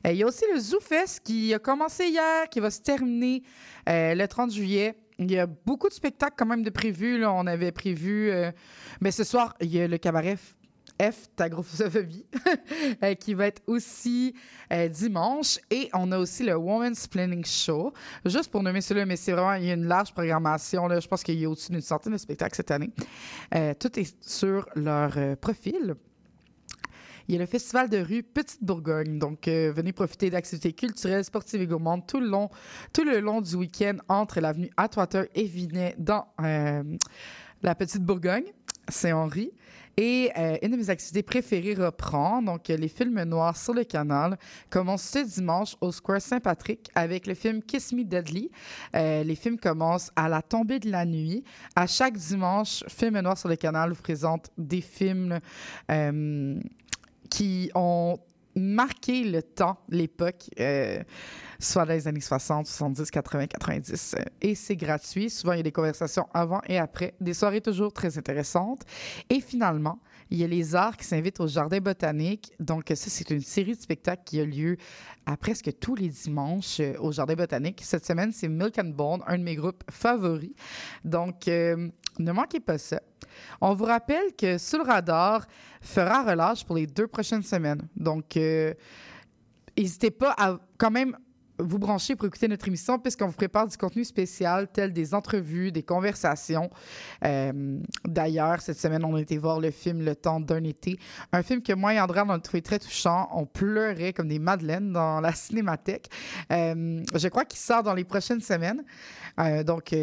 [0.06, 3.44] Il y a aussi le ZooFest qui a commencé hier, qui va se terminer
[3.86, 4.96] le 30 juillet.
[5.20, 7.24] il y a beaucoup de spectacles quand même de prévus.
[7.24, 8.32] On avait prévu...
[9.00, 10.38] mais ce soir, il y a le cabaret
[11.02, 12.26] F, F Tagrophobie,
[13.04, 14.36] euh, qui va être aussi
[14.72, 15.60] euh, dimanche.
[15.70, 17.94] Et on a aussi le Women's Planning Show.
[18.26, 19.54] Juste pour nommer celui-là, mais c'est vraiment...
[19.54, 20.88] Il y a une large programmation.
[20.88, 21.00] Là.
[21.00, 22.92] Je pense qu'il y a au-dessus d'une centaine de spectacles cette année.
[23.56, 25.96] Euh, tout est sur leur profil.
[27.28, 29.18] Il y a le festival de rue Petite Bourgogne.
[29.18, 32.50] Donc, venez profiter d'activités culturelles, sportives et gourmandes tout le long,
[32.94, 36.28] tout le long du week-end entre l'avenue Atwater et Vinet dans
[37.62, 38.52] la Petite Bourgogne,
[38.90, 39.52] Saint-Henri.
[39.98, 42.42] Et euh, une de mes activités préférées reprend.
[42.42, 44.38] Donc, euh, les films noirs sur le canal
[44.70, 48.52] commencent ce dimanche au Square Saint-Patrick avec le film Kiss Me Deadly.
[48.96, 51.44] Euh, les films commencent à la tombée de la nuit.
[51.76, 55.40] À chaque dimanche, Film noir sur le canal vous présente des films
[57.30, 58.20] qui ont
[58.56, 61.02] marqué le temps, l'époque, euh,
[61.60, 64.16] soit dans les années 60, 70, 80, 90.
[64.18, 65.30] euh, et c'est gratuit.
[65.30, 67.14] Souvent, il y a des conversations avant et après.
[67.22, 68.82] Des soirées toujours très intéressantes.
[69.30, 70.00] Et finalement,
[70.32, 72.54] il y a les arts qui s'invitent au Jardin botanique.
[72.60, 74.78] Donc, ça, c'est une série de spectacles qui a lieu
[75.26, 77.82] à presque tous les dimanches euh, au Jardin botanique.
[77.84, 80.54] Cette semaine, c'est Milk and Bone, un de mes groupes favoris.
[81.04, 83.02] Donc, euh, ne manquez pas ça.
[83.60, 85.46] On vous rappelle que Sous le radar
[85.82, 87.82] fera relâche pour les deux prochaines semaines.
[87.98, 88.74] Donc, euh,
[89.78, 91.18] n'hésitez pas à quand même
[91.62, 95.72] vous brancher pour écouter notre émission puisqu'on vous prépare du contenu spécial tel des entrevues,
[95.72, 96.70] des conversations.
[97.26, 100.98] Euh, D'ailleurs, cette semaine, on a été voir le film Le temps d'un été.
[101.32, 103.30] Un film que moi et André, on a trouvé très touchant.
[103.34, 106.10] On pleurait comme des madeleines dans la cinémathèque.
[106.52, 108.84] Euh, je crois qu'il sort dans les prochaines semaines.
[109.40, 109.96] Euh, donc,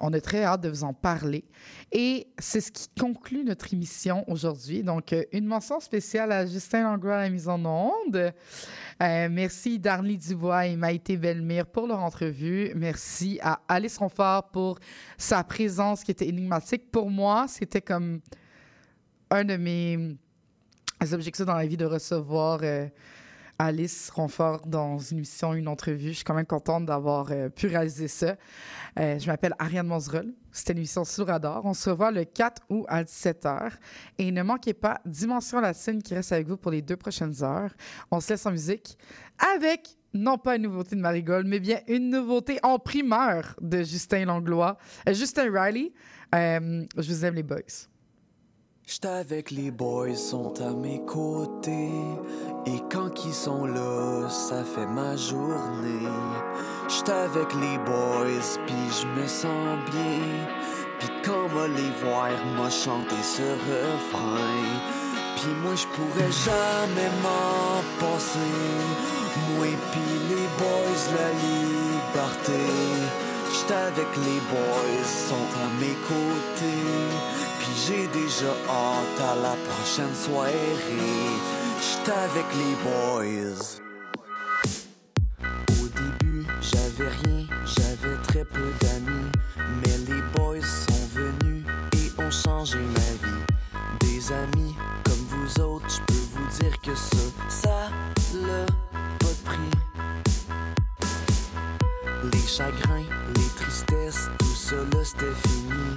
[0.00, 1.44] on a très hâte de vous en parler.
[1.92, 4.82] Et c'est ce qui conclut notre émission aujourd'hui.
[4.82, 8.32] Donc, une mention spéciale à Justin Langlois à la mise en onde.
[9.00, 12.72] Merci Darly Dubois et Maïté Belmire pour leur entrevue.
[12.74, 14.80] Merci à Alice Ronfort pour
[15.16, 16.90] sa présence qui était énigmatique.
[16.90, 18.20] Pour moi, c'était comme
[19.30, 20.16] un de mes
[21.12, 22.88] objectifs dans la vie de recevoir euh,
[23.60, 26.08] Alice Ronfort dans une émission, une entrevue.
[26.08, 28.34] Je suis quand même contente d'avoir euh, pu réaliser ça.
[28.98, 30.34] Euh, je m'appelle Ariane Monzerol.
[30.50, 31.64] C'était une émission sous le radar.
[31.64, 33.70] On se revoit le 4 août à 17h.
[34.18, 37.70] Et ne manquez pas Dimension Latine qui reste avec vous pour les deux prochaines heures.
[38.10, 38.98] On se laisse en musique
[39.54, 44.26] avec non pas une nouveauté de Marigold, mais bien une nouveauté en primeur de Justin
[44.26, 44.78] Langlois.
[45.08, 45.92] Euh, Justin Riley.
[46.34, 47.88] Euh, je vous aime les boys.
[48.86, 51.90] J'étais avec les boys, sont à mes côtés.
[52.66, 56.08] Et quand ils sont là, ça fait ma journée.
[56.88, 60.48] J'étais avec les boys, puis je me sens bien.
[61.00, 64.98] Puis quand m'a les voir, m'a chanté ce refrain.
[65.36, 69.17] Puis moi, je pourrais jamais m'en passer.
[69.46, 72.64] Moi, puis les boys, la liberté.
[73.52, 76.88] J'étais avec les boys, sont à mes côtés.
[77.60, 80.52] Puis j'ai déjà hâte à la prochaine soirée.
[81.80, 83.80] J'étais avec les boys.
[85.80, 89.30] Au début, j'avais rien, j'avais très peu d'amis.
[89.82, 93.44] Mais les boys sont venus et ont changé ma vie.
[94.00, 94.74] Des amis
[95.04, 97.16] comme vous autres, je peux vous dire que ça,
[97.48, 97.90] ça
[98.34, 98.66] l'a
[102.58, 103.04] chagrins,
[103.36, 105.94] les tristesses, tout là c'était fini.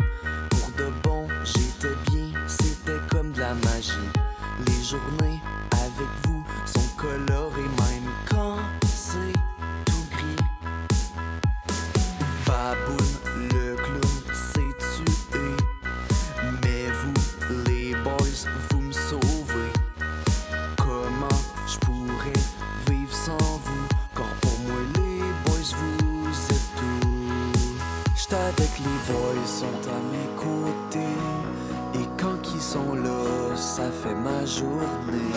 [34.11, 35.35] Fait ma journée.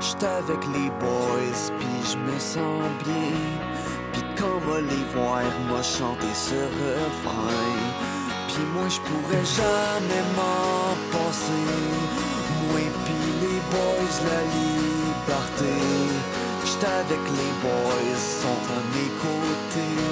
[0.00, 3.36] J'étais avec les boys, puis je me sens bien.
[4.12, 7.72] Puis quand m'a les voir, m'a chanté ce refrain.
[8.48, 11.68] Puis moi, je pourrais jamais m'en passer.
[12.68, 15.76] Moi, puis les boys, la liberté.
[16.64, 20.02] J'étais avec les boys, sont à mes côtés.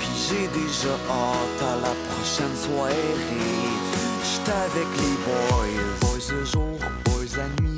[0.00, 3.74] Puis j'ai déjà hâte à la prochaine soirée.
[4.22, 5.84] J'étais avec les boys.
[6.00, 7.73] Boys le jour, boys la nuit.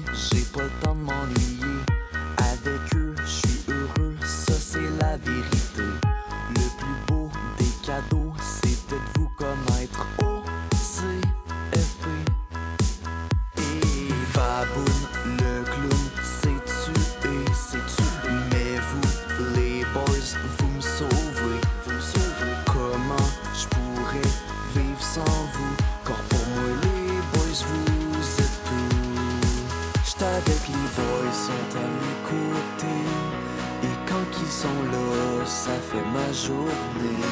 [36.32, 37.24] Journée.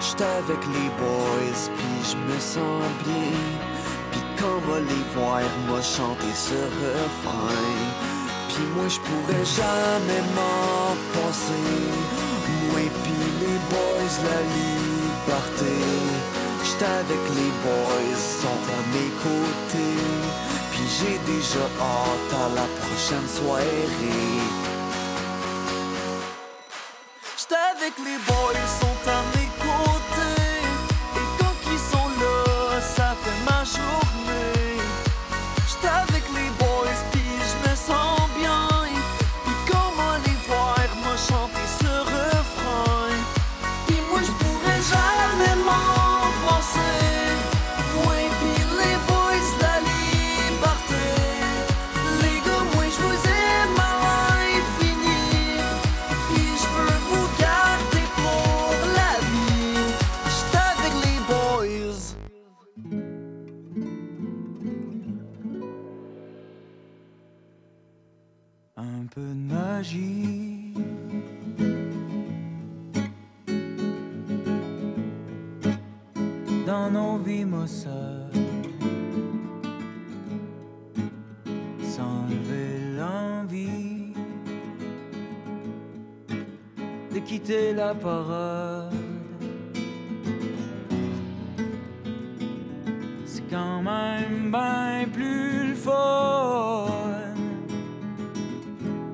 [0.00, 3.38] J'étais avec les boys, puis je me sens bien.
[4.10, 7.70] Puis quand va les voir, moi chanter ce refrain.
[8.48, 11.70] Puis moi je pourrais jamais m'en passer.
[12.70, 15.76] Moi puis les boys, la liberté.
[16.64, 20.02] J'étais avec les boys, sont à mes côtés.
[20.72, 24.61] Puis j'ai déjà hâte à la prochaine soirée.
[27.82, 29.41] J'étais avec les boys, sont à
[87.92, 88.94] la parade.
[93.26, 96.86] C'est quand même bien plus fun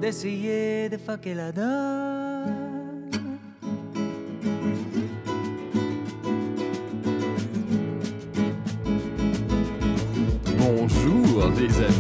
[0.01, 3.11] d'essayer de fucker la donne.
[10.59, 11.98] Bonjour, les amis.